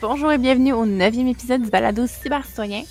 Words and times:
Bonjour 0.00 0.32
et 0.32 0.38
bienvenue 0.38 0.72
au 0.72 0.86
neuvième 0.86 1.28
épisode 1.28 1.62
du 1.62 1.70
balado 1.70 2.04
cybercitoyen. 2.08 2.82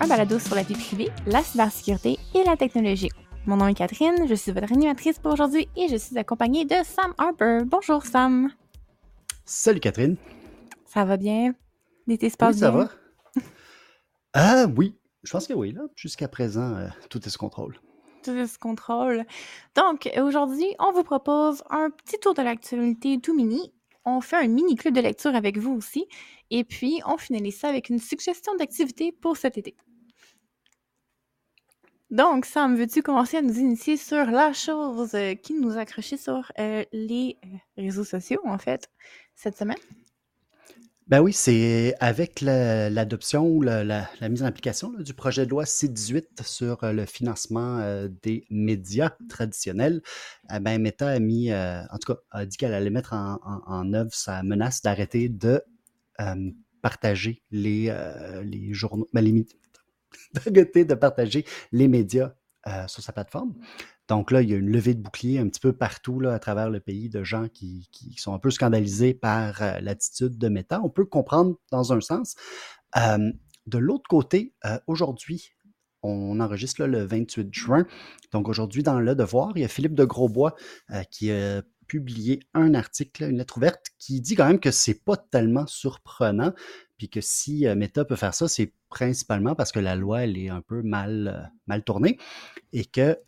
Un 0.00 0.06
balado 0.06 0.38
sur 0.38 0.54
la 0.54 0.62
vie 0.62 0.74
privée, 0.74 1.10
la 1.26 1.42
cybersécurité 1.42 2.18
et 2.34 2.44
la 2.44 2.56
technologie. 2.56 3.10
Mon 3.46 3.56
nom 3.56 3.68
est 3.68 3.74
Catherine, 3.74 4.26
je 4.26 4.34
suis 4.34 4.52
votre 4.52 4.72
animatrice 4.72 5.18
pour 5.18 5.32
aujourd'hui 5.32 5.68
et 5.76 5.88
je 5.88 5.96
suis 5.96 6.16
accompagnée 6.16 6.64
de 6.64 6.76
Sam 6.84 7.12
Harper. 7.18 7.60
Bonjour 7.66 8.04
Sam. 8.04 8.50
Salut 9.44 9.80
Catherine. 9.80 10.16
Ça 10.86 11.04
va 11.04 11.16
bien? 11.18 11.54
L'été 12.06 12.30
se 12.30 12.36
passe 12.36 12.54
Oui, 12.54 12.60
ça 12.60 12.70
bien? 12.70 12.80
va? 12.84 12.90
Ah 14.36 14.66
oui, 14.76 14.96
je 15.22 15.30
pense 15.30 15.46
que 15.46 15.52
oui, 15.52 15.72
là. 15.72 15.82
Jusqu'à 15.94 16.26
présent, 16.26 16.74
euh, 16.74 16.88
tout 17.08 17.24
est 17.24 17.30
sous 17.30 17.38
contrôle. 17.38 17.78
Tout 18.24 18.32
est 18.32 18.46
sous 18.48 18.58
contrôle. 18.58 19.24
Donc, 19.76 20.10
aujourd'hui, 20.20 20.66
on 20.80 20.90
vous 20.92 21.04
propose 21.04 21.62
un 21.70 21.90
petit 21.90 22.18
tour 22.18 22.34
de 22.34 22.42
l'actualité 22.42 23.20
tout 23.20 23.34
mini. 23.36 23.72
On 24.04 24.20
fait 24.20 24.36
un 24.36 24.48
mini 24.48 24.74
club 24.74 24.94
de 24.94 25.00
lecture 25.00 25.36
avec 25.36 25.56
vous 25.58 25.72
aussi. 25.72 26.06
Et 26.50 26.64
puis, 26.64 27.00
on 27.06 27.16
finalise 27.16 27.58
ça 27.60 27.68
avec 27.68 27.90
une 27.90 28.00
suggestion 28.00 28.56
d'activité 28.56 29.12
pour 29.12 29.36
cet 29.36 29.56
été. 29.56 29.76
Donc, 32.14 32.46
Sam, 32.46 32.76
veux-tu 32.76 33.02
commencer 33.02 33.38
à 33.38 33.42
nous 33.42 33.58
initier 33.58 33.96
sur 33.96 34.24
la 34.26 34.52
chose 34.52 35.16
qui 35.42 35.52
nous 35.54 35.76
a 35.76 35.80
accroché 35.80 36.16
sur 36.16 36.52
euh, 36.60 36.84
les 36.92 37.36
euh, 37.44 37.48
réseaux 37.76 38.04
sociaux, 38.04 38.40
en 38.44 38.56
fait, 38.56 38.88
cette 39.34 39.56
semaine? 39.58 39.78
Ben 41.08 41.20
oui, 41.20 41.32
c'est 41.32 41.96
avec 41.98 42.40
la- 42.40 42.88
l'adoption 42.88 43.60
la, 43.60 43.82
la- 43.82 44.28
mise 44.28 44.44
en 44.44 44.46
application 44.46 44.90
du 44.90 45.12
projet 45.12 45.44
de 45.44 45.50
loi 45.50 45.66
C-18 45.66 46.44
sur 46.44 46.84
euh, 46.84 46.92
le 46.92 47.04
financement 47.04 47.80
des 48.22 48.44
médias 48.48 49.10
traditionnels, 49.28 50.00
ben, 50.60 50.80
Meta 50.80 51.08
a 51.08 51.18
mis, 51.18 51.52
en 51.52 51.98
tout 52.00 52.12
cas, 52.12 52.20
a 52.30 52.46
dit 52.46 52.56
qu'elle 52.56 52.74
allait 52.74 52.90
mettre 52.90 53.12
en, 53.12 53.92
œuvre 53.92 54.14
sa 54.14 54.44
menace 54.44 54.82
d'arrêter 54.82 55.28
de 55.28 55.60
partager 56.80 57.42
les, 57.50 57.92
journaux, 58.70 59.08
ben, 59.12 59.24
les 59.24 59.32
de 60.46 60.94
partager 60.94 61.44
les 61.72 61.88
médias 61.88 62.32
euh, 62.66 62.86
sur 62.86 63.02
sa 63.02 63.12
plateforme. 63.12 63.54
Donc 64.08 64.30
là, 64.30 64.40
il 64.40 64.48
y 64.48 64.54
a 64.54 64.56
une 64.56 64.70
levée 64.70 64.94
de 64.94 65.02
bouclier 65.02 65.38
un 65.38 65.48
petit 65.48 65.60
peu 65.60 65.74
partout 65.74 66.18
là, 66.18 66.32
à 66.32 66.38
travers 66.38 66.70
le 66.70 66.80
pays 66.80 67.10
de 67.10 67.22
gens 67.22 67.48
qui, 67.48 67.90
qui 67.92 68.14
sont 68.16 68.32
un 68.32 68.38
peu 68.38 68.50
scandalisés 68.50 69.12
par 69.12 69.60
euh, 69.60 69.80
l'attitude 69.80 70.38
de 70.38 70.48
Meta. 70.48 70.80
On 70.82 70.88
peut 70.88 71.04
comprendre 71.04 71.56
dans 71.70 71.92
un 71.92 72.00
sens. 72.00 72.36
Euh, 72.96 73.32
de 73.66 73.78
l'autre 73.78 74.08
côté, 74.08 74.54
aujourd'hui, 74.86 75.50
on 76.02 76.40
enregistre 76.40 76.84
le 76.84 77.02
28 77.04 77.52
juin. 77.52 77.86
Donc 78.32 78.48
aujourd'hui, 78.48 78.82
dans 78.82 78.98
Le 78.98 79.14
Devoir, 79.14 79.52
il 79.56 79.60
y 79.60 79.64
a 79.64 79.68
Philippe 79.68 79.94
de 79.94 80.04
Grosbois 80.04 80.54
qui 81.10 81.30
a 81.30 81.62
publié 81.86 82.40
un 82.54 82.74
article, 82.74 83.24
une 83.24 83.38
lettre 83.38 83.56
ouverte, 83.56 83.86
qui 83.98 84.20
dit 84.20 84.34
quand 84.34 84.46
même 84.46 84.60
que 84.60 84.70
c'est 84.70 85.04
pas 85.04 85.16
tellement 85.16 85.66
surprenant, 85.66 86.52
puis 86.96 87.08
que 87.08 87.20
si 87.20 87.66
euh, 87.66 87.74
Meta 87.74 88.04
peut 88.04 88.16
faire 88.16 88.34
ça, 88.34 88.48
c'est 88.48 88.72
principalement 88.88 89.54
parce 89.54 89.72
que 89.72 89.80
la 89.80 89.96
loi, 89.96 90.24
elle 90.24 90.38
est 90.38 90.48
un 90.48 90.60
peu 90.60 90.82
mal, 90.82 91.28
euh, 91.28 91.46
mal 91.66 91.82
tournée, 91.84 92.18
et 92.72 92.84
que 92.84 93.18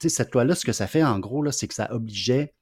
cette 0.00 0.32
loi-là, 0.32 0.54
ce 0.54 0.64
que 0.64 0.72
ça 0.72 0.86
fait 0.86 1.02
en 1.02 1.18
gros, 1.18 1.50
c'est 1.50 1.68
que 1.68 1.74
ça 1.74 1.92
obligeait 1.92 2.54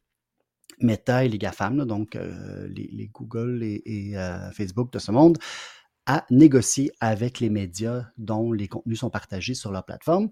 Meta 0.81 1.25
et 1.25 1.29
les 1.29 1.39
GAFAM, 1.39 1.85
donc 1.85 2.17
euh, 2.17 2.67
les, 2.69 3.11
Google 3.13 3.63
et, 3.63 4.15
Facebook 4.53 4.93
de 4.93 4.99
ce 4.99 5.11
monde, 5.11 5.39
à 6.07 6.25
négocier 6.31 6.93
avec 7.01 7.41
les 7.41 7.51
médias 7.51 8.07
dont 8.19 8.53
les 8.53 8.69
contenus 8.69 9.01
sont 9.01 9.11
partagés 9.11 9.55
sur 9.55 9.73
leur 9.73 9.85
plateforme. 9.85 10.31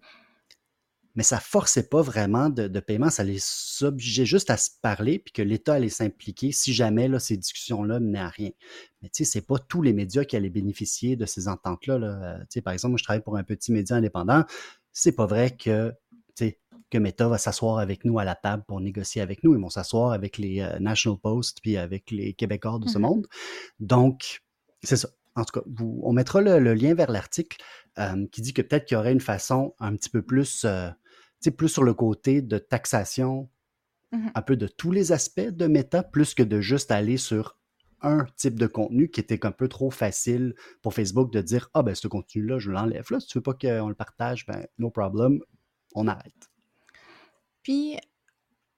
Mais 1.14 1.22
ça 1.22 1.38
forçait 1.40 1.88
pas 1.88 2.00
vraiment 2.02 2.48
de, 2.48 2.68
de 2.68 2.80
paiement, 2.80 3.10
ça 3.10 3.22
les 3.24 3.38
obligeait 3.82 4.24
juste 4.24 4.48
à 4.50 4.56
se 4.56 4.70
parler, 4.80 5.18
puis 5.18 5.32
que 5.32 5.42
l'État 5.42 5.74
allait 5.74 5.88
s'impliquer 5.90 6.52
si 6.52 6.72
jamais 6.72 7.08
là, 7.08 7.18
ces 7.18 7.36
discussions-là 7.36 8.00
menaient 8.00 8.18
à 8.20 8.28
rien. 8.28 8.50
Mais 9.02 9.08
tu 9.08 9.24
sais, 9.24 9.30
c'est 9.30 9.46
pas 9.46 9.58
tous 9.58 9.82
les 9.82 9.92
médias 9.92 10.24
qui 10.24 10.36
allaient 10.36 10.48
bénéficier 10.50 11.16
de 11.16 11.26
ces 11.26 11.48
ententes-là. 11.48 11.98
là. 11.98 12.06
Euh, 12.06 12.38
Tu 12.40 12.46
sais, 12.50 12.60
par 12.62 12.72
exemple, 12.72 12.92
moi, 12.92 12.98
je 12.98 13.04
travaille 13.04 13.22
pour 13.22 13.36
un 13.36 13.42
petit 13.44 13.72
média 13.72 13.96
indépendant. 13.96 14.44
C'est 14.92 15.12
pas 15.12 15.26
vrai 15.26 15.50
que 15.56 15.92
tu 16.34 16.46
sais, 16.46 16.58
que 16.90 16.98
Meta 16.98 17.28
va 17.28 17.38
s'asseoir 17.38 17.78
avec 17.78 18.04
nous 18.04 18.18
à 18.18 18.24
la 18.24 18.34
table 18.34 18.64
pour 18.66 18.80
négocier 18.80 19.20
avec 19.22 19.44
nous. 19.44 19.54
Ils 19.54 19.60
vont 19.60 19.70
s'asseoir 19.70 20.12
avec 20.12 20.38
les 20.38 20.60
euh, 20.60 20.78
National 20.78 21.18
Post 21.18 21.58
puis 21.62 21.76
avec 21.76 22.10
les 22.10 22.32
Québécois 22.34 22.78
de 22.78 22.88
ce 22.88 22.98
Mhm. 22.98 23.02
monde. 23.02 23.26
Donc, 23.80 24.40
c'est 24.82 24.96
ça. 24.96 25.08
En 25.34 25.44
tout 25.44 25.60
cas, 25.60 25.66
vous- 25.66 26.00
on 26.04 26.12
mettra 26.12 26.40
le, 26.42 26.58
le 26.58 26.74
lien 26.74 26.94
vers 26.94 27.10
l'article 27.10 27.58
euh, 27.98 28.26
qui 28.32 28.42
dit 28.42 28.52
que 28.54 28.62
peut-être 28.62 28.84
qu'il 28.86 28.96
y 28.96 28.98
aurait 28.98 29.12
une 29.12 29.20
façon 29.20 29.74
un 29.78 29.94
petit 29.96 30.10
peu 30.10 30.22
plus, 30.22 30.64
euh, 30.64 30.88
plus 31.50 31.68
sur 31.68 31.82
le 31.82 31.94
côté 31.94 32.42
de 32.42 32.58
taxation 32.58 33.48
Mhm. 34.12 34.30
un 34.34 34.42
peu 34.42 34.56
de 34.56 34.66
tous 34.66 34.92
les 34.92 35.12
aspects 35.12 35.40
de 35.40 35.66
Meta, 35.66 36.02
plus 36.02 36.34
que 36.34 36.42
de 36.42 36.60
juste 36.60 36.90
aller 36.90 37.16
sur 37.16 37.56
un 38.02 38.26
type 38.36 38.58
de 38.58 38.66
contenu 38.66 39.08
qui 39.08 39.20
était 39.20 39.46
un 39.46 39.52
peu 39.52 39.68
trop 39.68 39.90
facile 39.90 40.54
pour 40.82 40.92
Facebook 40.92 41.32
de 41.32 41.40
dire 41.40 41.70
Ah, 41.72 41.82
ben, 41.82 41.94
ce 41.94 42.08
contenu-là, 42.08 42.58
je 42.58 42.70
l'enlève. 42.70 43.06
Là, 43.10 43.20
si 43.20 43.28
tu 43.28 43.38
veux 43.38 43.42
pas 43.42 43.54
qu'on 43.54 43.88
le 43.88 43.94
partage, 43.94 44.44
ben, 44.46 44.66
no 44.78 44.90
problem, 44.90 45.40
on 45.94 46.08
arrête. 46.08 46.50
Puis, 47.62 47.96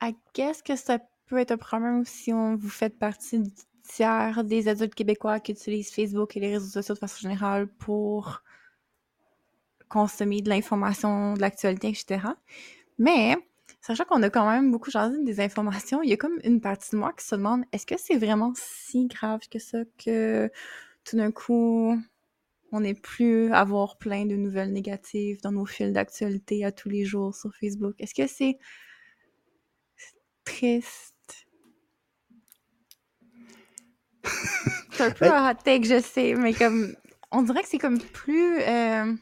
I 0.02 0.14
guess 0.34 0.62
que 0.62 0.76
ça 0.76 1.00
peut 1.26 1.38
être 1.38 1.52
un 1.52 1.56
problème 1.56 2.04
si 2.04 2.32
on 2.32 2.54
vous 2.54 2.68
faites 2.68 2.98
partie 2.98 3.40
du 3.40 3.50
tiers 3.82 4.44
des 4.44 4.68
adultes 4.68 4.94
québécois 4.94 5.40
qui 5.40 5.52
utilisent 5.52 5.90
Facebook 5.90 6.36
et 6.36 6.40
les 6.40 6.52
réseaux 6.52 6.70
sociaux 6.70 6.94
de 6.94 7.00
façon 7.00 7.20
générale 7.20 7.66
pour 7.66 8.42
consommer 9.88 10.40
de 10.42 10.48
l'information, 10.48 11.34
de 11.34 11.40
l'actualité, 11.40 11.88
etc. 11.88 12.34
Mais, 12.98 13.36
sachant 13.80 14.04
qu'on 14.04 14.22
a 14.22 14.30
quand 14.30 14.48
même 14.48 14.70
beaucoup 14.70 14.90
jasé 14.90 15.22
des 15.22 15.40
informations, 15.40 16.02
il 16.02 16.10
y 16.10 16.12
a 16.12 16.16
comme 16.16 16.38
une 16.44 16.60
partie 16.60 16.90
de 16.92 16.96
moi 16.96 17.12
qui 17.12 17.24
se 17.24 17.34
demande 17.34 17.64
est-ce 17.72 17.86
que 17.86 17.96
c'est 17.98 18.16
vraiment 18.16 18.52
si 18.56 19.06
grave 19.06 19.40
que 19.50 19.58
ça 19.58 19.78
que 20.04 20.50
tout 21.04 21.16
d'un 21.16 21.30
coup 21.32 21.96
on 22.72 22.80
n'est 22.80 22.94
plus 22.94 23.52
à 23.52 23.60
avoir 23.60 23.98
plein 23.98 24.26
de 24.26 24.34
nouvelles 24.36 24.72
négatives 24.72 25.40
dans 25.42 25.52
nos 25.52 25.66
fils 25.66 25.92
d'actualité 25.92 26.64
à 26.64 26.72
tous 26.72 26.88
les 26.88 27.04
jours 27.04 27.34
sur 27.34 27.54
Facebook? 27.54 27.94
Est-ce 28.00 28.14
que 28.14 28.26
c'est 28.26 28.58
triste? 30.44 31.14
C'est 34.92 35.02
un 35.02 35.10
peu 35.10 35.26
Ben- 35.26 35.34
un 35.34 35.50
hot 35.50 35.58
take, 35.64 35.84
je 35.84 36.00
sais, 36.00 36.34
mais 36.34 36.54
comme 36.54 36.94
on 37.30 37.42
dirait 37.42 37.62
que 37.62 37.68
c'est 37.68 37.78
comme 37.78 38.00
plus 38.00 38.60
euh, 38.60 39.12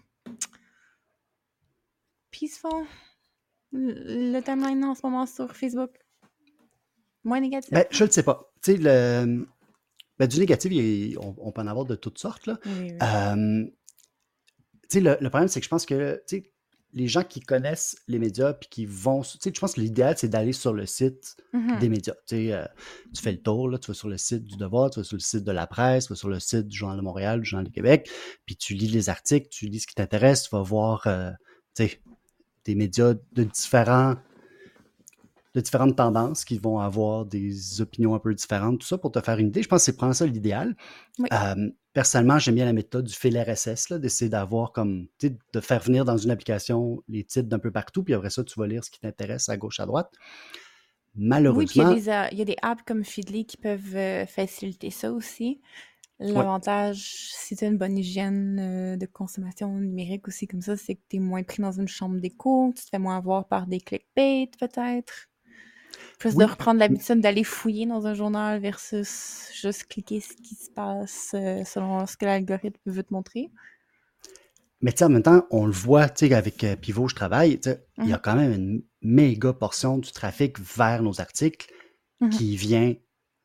peaceful 2.30 2.84
le 3.72 4.40
timeline 4.40 4.84
en 4.84 4.94
ce 4.94 5.00
moment 5.04 5.26
sur 5.26 5.56
Facebook. 5.56 5.90
Moins 7.24 7.40
négatif. 7.40 7.72
Ben, 7.72 7.86
je 7.90 8.04
ne 8.04 8.10
sais 8.10 8.22
pas. 8.22 8.52
Tu 8.62 8.72
sais, 8.72 8.78
le, 8.78 9.46
ben, 10.18 10.26
du 10.26 10.38
négatif, 10.38 10.72
il 10.72 11.16
on, 11.18 11.34
on 11.38 11.52
peut 11.52 11.62
en 11.62 11.66
avoir 11.66 11.86
de 11.86 11.94
toutes 11.94 12.18
sortes. 12.18 12.46
Là. 12.46 12.58
Oui, 12.66 12.72
oui. 12.80 12.98
Euh, 13.02 13.64
tu 14.82 14.88
sais, 14.88 15.00
le, 15.00 15.16
le 15.20 15.28
problème, 15.30 15.48
c'est 15.48 15.60
que 15.60 15.64
je 15.64 15.70
pense 15.70 15.86
que 15.86 16.22
les 16.94 17.08
gens 17.08 17.22
qui 17.24 17.40
connaissent 17.40 17.96
les 18.06 18.18
médias 18.18 18.52
puis 18.52 18.68
qui 18.68 18.86
vont. 18.86 19.22
Tu 19.22 19.38
sais, 19.40 19.52
je 19.54 19.58
pense 19.60 19.74
que 19.74 19.80
l'idéal, 19.80 20.14
c'est 20.18 20.28
d'aller 20.28 20.52
sur 20.52 20.72
le 20.74 20.84
site 20.86 21.36
Mhm. 21.52 21.78
des 21.78 21.88
médias. 21.88 22.14
Tu 22.26 22.36
sais, 22.36 22.52
euh, 22.52 22.64
tu 23.14 23.22
fais 23.22 23.32
le 23.32 23.40
tour, 23.40 23.68
là, 23.68 23.78
tu 23.78 23.88
vas 23.88 23.94
sur 23.94 24.08
le 24.08 24.18
site 24.18 24.44
du 24.44 24.56
Devoir, 24.56 24.90
tu 24.90 25.00
vas 25.00 25.04
sur 25.04 25.16
le 25.16 25.20
site 25.20 25.44
de 25.44 25.52
la 25.52 25.66
presse, 25.66 26.06
tu 26.06 26.12
vas 26.12 26.16
sur 26.16 26.28
le 26.28 26.38
site 26.40 26.68
du 26.68 26.76
Journal 26.76 26.98
de 26.98 27.02
Montréal, 27.02 27.40
du 27.40 27.48
Journal 27.48 27.66
de 27.66 27.72
Québec, 27.72 28.10
puis 28.44 28.56
tu 28.56 28.74
lis 28.74 28.88
les 28.88 29.08
articles, 29.08 29.48
tu 29.50 29.66
lis 29.66 29.80
ce 29.80 29.86
qui 29.86 29.94
t'intéresse, 29.94 30.44
tu 30.44 30.50
vas 30.54 30.62
voir 30.62 31.02
euh, 31.06 31.30
tu 31.74 31.86
sais, 31.88 32.00
des 32.64 32.74
médias 32.74 33.14
de 33.32 33.44
différents 33.44 34.16
de 35.54 35.60
différentes 35.60 35.96
tendances 35.96 36.44
qui 36.46 36.56
vont 36.58 36.78
avoir 36.78 37.26
des 37.26 37.82
opinions 37.82 38.14
un 38.14 38.18
peu 38.18 38.34
différentes, 38.34 38.80
tout 38.80 38.86
ça 38.86 38.96
pour 38.96 39.12
te 39.12 39.20
faire 39.20 39.38
une 39.38 39.48
idée. 39.48 39.62
Je 39.62 39.68
pense 39.68 39.80
que 39.82 39.84
c'est 39.84 39.96
prendre 39.96 40.14
ça 40.14 40.24
l'idéal. 40.26 40.74
Oui. 41.18 41.28
Euh, 41.32 41.70
personnellement, 41.92 42.38
j'aime 42.38 42.54
bien 42.56 42.64
la 42.66 42.72
méthode 42.72 43.04
du 43.06 43.14
fil 43.14 43.38
RSS, 43.38 43.92
d'essayer 43.92 44.28
d'avoir 44.30 44.72
comme, 44.72 45.06
tu 45.18 45.28
sais, 45.28 45.36
de 45.52 45.60
faire 45.60 45.80
venir 45.80 46.04
dans 46.04 46.16
une 46.16 46.30
application 46.30 47.02
les 47.08 47.24
titres 47.24 47.48
d'un 47.48 47.58
peu 47.58 47.70
partout, 47.70 48.02
puis 48.04 48.14
après 48.14 48.30
ça, 48.30 48.44
tu 48.44 48.58
vas 48.58 48.66
lire 48.66 48.84
ce 48.84 48.90
qui 48.90 49.00
t'intéresse 49.00 49.48
à 49.48 49.56
gauche, 49.56 49.80
à 49.80 49.86
droite. 49.86 50.12
Oui, 51.50 51.66
puis 51.66 51.80
il 51.80 51.80
y 51.80 51.82
a 51.82 51.84
malheureusement, 51.84 51.96
des, 52.00 52.08
a- 52.08 52.30
il 52.32 52.38
y 52.38 52.42
a 52.42 52.44
des 52.44 52.56
apps 52.62 52.82
comme 52.86 53.04
Feedly 53.04 53.44
qui 53.46 53.56
peuvent 53.56 53.94
euh, 53.96 54.26
faciliter 54.26 54.90
ça 54.90 55.12
aussi. 55.12 55.60
ouais, 56.34 56.48
L'avantage, 56.48 57.00
si 57.32 57.56
tu 57.56 57.64
as 57.64 57.68
une 57.68 57.78
bonne 57.78 57.98
hygiène 57.98 58.58
euh, 58.94 58.96
de 58.98 59.06
consommation 59.06 59.68
numérique 59.80 60.28
aussi 60.28 60.46
comme 60.48 60.62
ça, 60.62 60.76
c'est 60.76 60.96
que 60.96 61.02
tu 61.10 61.16
es 61.18 61.20
moins 61.20 61.42
pris 61.44 61.62
dans 61.62 61.72
une 61.72 61.88
chambre 61.88 62.20
d'écho, 62.20 62.72
tu 62.76 62.84
te 62.84 62.90
fais 62.90 62.98
moins 63.00 63.18
avoir 63.18 63.48
par 63.48 63.66
des 63.68 63.80
clickbait 63.80 64.50
peut-être. 64.60 65.28
Plus 66.18 66.36
de 66.36 66.44
oui, 66.44 66.46
reprendre 66.46 66.80
l'habitude 66.80 67.20
d'aller 67.20 67.44
fouiller 67.44 67.86
dans 67.86 68.06
un 68.06 68.14
journal 68.14 68.60
versus 68.60 69.50
juste 69.54 69.86
cliquer 69.86 70.20
ce 70.20 70.34
qui 70.34 70.54
se 70.54 70.70
passe 70.70 71.32
euh, 71.34 71.64
selon 71.64 72.06
ce 72.06 72.16
que 72.16 72.24
l'algorithme 72.26 72.78
veut 72.86 73.02
te 73.02 73.12
montrer. 73.12 73.50
mais 74.80 74.92
tu 74.92 74.98
sais, 74.98 75.04
en 75.04 75.10
même 75.10 75.22
temps, 75.22 75.46
on 75.50 75.66
le 75.66 75.72
voit, 75.72 76.08
tu 76.08 76.26
sais, 76.26 76.34
avec 76.34 76.64
euh, 76.64 76.76
Pivot, 76.76 77.08
je 77.08 77.14
travaille, 77.14 77.60
il 78.00 78.08
y 78.08 78.12
a 78.12 78.18
Mhm, 78.18 78.18
quand 78.18 78.34
même 78.34 78.52
une 78.52 78.82
méga 79.00 79.52
portion 79.52 79.98
du 79.98 80.10
trafic 80.10 80.58
vers 80.58 81.02
nos 81.02 81.20
articles 81.20 81.68
mhm, 82.20 82.38
qui 82.38 82.56
vient 82.56 82.94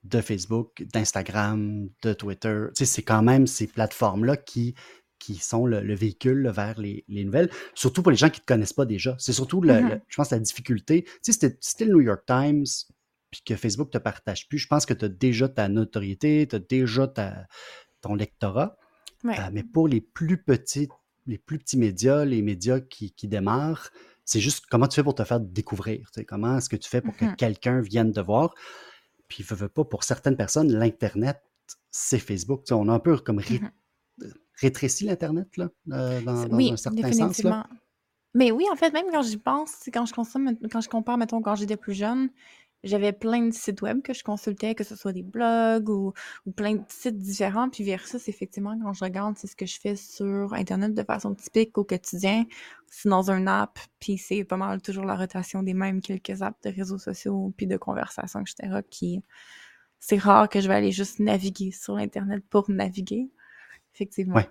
de 0.04 0.22
Facebook, 0.22 0.84
d'Instagram, 0.94 1.90
de 2.04 2.14
Twitter. 2.14 2.66
Tu 2.76 2.86
sais, 2.86 2.86
c'est 2.86 3.04
quand 3.04 3.24
même 3.24 3.48
ces 3.48 3.68
plateformes-là 3.68 4.38
qui, 4.38 4.76
qui 5.28 5.36
sont 5.36 5.66
le, 5.66 5.82
le 5.82 5.94
véhicule 5.94 6.44
là, 6.44 6.52
vers 6.54 6.80
les, 6.80 7.04
les 7.10 7.26
nouvelles, 7.26 7.50
surtout 7.74 8.02
pour 8.02 8.12
les 8.12 8.18
gens 8.18 8.30
qui 8.30 8.40
ne 8.40 8.44
te 8.44 8.46
connaissent 8.46 8.72
pas 8.74 8.86
déjà. 8.86 9.16
C'est 9.20 9.34
surtout, 9.34 9.60
le, 9.62 9.74
mhm. 9.82 9.90
le- 9.90 10.02
je 10.08 10.16
pense, 10.16 10.30
la 10.32 10.40
difficulté. 10.40 11.04
Tu 11.24 11.34
sais, 11.34 11.58
si 11.60 11.86
le 11.86 11.92
New 11.94 12.00
York 12.02 12.24
Times, 12.26 12.64
puis 13.30 13.42
que 13.46 13.56
Facebook 13.58 13.88
ne 13.94 14.00
te 14.00 14.04
partage 14.04 14.48
plus, 14.48 14.58
je 14.58 14.68
pense 14.68 14.86
que 14.86 14.94
tu 14.94 15.04
as 15.04 15.10
déjà 15.10 15.50
ta 15.50 15.68
notoriété, 15.68 16.48
tu 16.50 16.56
as 16.56 16.60
déjà 16.60 17.08
ta, 17.08 17.46
ton 18.00 18.16
lectorat. 18.16 18.78
Ouais. 19.26 19.38
Euh, 19.38 19.50
mais 19.52 19.64
pour 19.64 19.90
les 19.90 20.00
plus 20.00 20.42
petits, 20.42 20.88
les 21.26 21.38
plus 21.38 21.60
petits 21.60 21.78
médias, 21.78 22.24
les 22.24 22.42
médias 22.42 22.80
qui, 22.80 23.12
qui 23.12 23.28
démarrent, 23.28 23.90
c'est 24.24 24.40
juste 24.40 24.66
comment 24.70 24.88
tu 24.88 24.96
fais 24.96 25.04
pour 25.04 25.16
te 25.16 25.26
faire 25.26 25.42
découvrir. 25.42 26.10
tu 26.14 26.22
sais, 26.22 26.26
Comment 26.26 26.58
est-ce 26.58 26.70
que 26.70 26.78
tu 26.78 26.90
fais 26.90 27.02
pour 27.02 27.18
que 27.18 27.26
Mhm, 27.26 27.36
quelqu'un 27.36 27.82
vienne 27.82 28.14
te 28.14 28.22
voir? 28.22 28.54
Puis, 29.28 29.44
veux, 29.44 29.58
veux 29.58 29.68
pas, 29.70 29.84
pour 29.84 30.06
certaines 30.06 30.38
personnes, 30.38 30.72
l'Internet, 30.72 31.42
c'est 31.92 32.20
Facebook. 32.20 32.64
Tu 32.64 32.70
sais, 32.70 32.74
on 32.76 32.88
a 32.88 32.94
un 32.94 33.00
peu 33.00 33.18
comme 33.18 33.42
mhm. 33.50 33.72
Rétréci 34.58 35.06
l'Internet, 35.06 35.58
là, 35.58 35.70
euh, 35.92 36.22
dans, 36.22 36.34
dans 36.34 36.54
un 36.54 36.58
Oui, 36.58 36.78
certain 36.78 37.12
sens, 37.12 37.44
là? 37.44 37.68
Mais 38.34 38.52
oui, 38.52 38.66
en 38.72 38.76
fait, 38.76 38.92
même 38.92 39.08
quand 39.12 39.24
j'y 39.24 39.38
pense, 39.38 39.90
quand 39.92 40.06
je 40.06 40.14
consomme, 40.14 40.58
quand 40.72 40.82
je 40.82 40.90
compare, 40.90 41.18
mettons, 41.18 41.42
quand 41.42 41.56
j'étais 41.56 41.78
plus 41.78 41.94
jeune, 41.94 42.30
j'avais 42.84 43.12
plein 43.12 43.48
de 43.48 43.54
sites 43.54 43.82
web 43.82 44.02
que 44.04 44.14
je 44.14 44.24
consultais, 44.24 44.76
que 44.76 44.84
ce 44.84 44.96
soit 44.96 45.12
des 45.14 45.24
blogs 45.24 45.90
ou, 45.90 46.14
ou 46.46 46.52
plein 46.52 46.76
de 46.76 46.84
sites 46.88 47.18
différents. 47.18 47.70
Puis 47.70 47.84
versus, 47.84 48.28
effectivement, 48.30 48.78
quand 48.82 48.94
je 48.94 49.04
regarde, 49.04 49.36
c'est 49.38 49.48
ce 49.48 49.56
que 49.56 49.66
je 49.66 49.80
fais 49.80 49.96
sur 49.96 50.54
Internet 50.54 50.94
de 50.94 51.04
façon 51.04 51.34
typique 51.34 51.78
au 51.78 51.84
quotidien. 51.84 52.46
C'est 52.88 53.10
dans 53.10 53.32
une 53.32 53.48
app, 53.48 53.80
puis 54.00 54.18
c'est 54.18 54.44
pas 54.44 54.58
mal 54.58 54.82
toujours 54.82 55.06
la 55.06 55.16
rotation 55.16 55.64
des 55.64 55.74
mêmes 55.74 56.02
quelques 56.02 56.42
apps 56.42 56.62
de 56.64 56.70
réseaux 56.70 57.00
sociaux, 57.00 57.54
puis 57.58 57.68
de 57.68 57.78
conversations, 57.78 58.42
etc. 58.42 58.82
qui... 58.90 59.24
C'est 60.00 60.18
rare 60.18 60.48
que 60.48 60.62
je 60.62 60.68
vais 60.68 60.76
aller 60.76 60.92
juste 60.92 61.20
naviguer 61.20 61.72
sur 61.72 61.98
Internet 61.98 62.44
pour 62.52 62.70
naviguer. 62.70 63.32
Effectivement. 63.98 64.36
Ouais. 64.36 64.48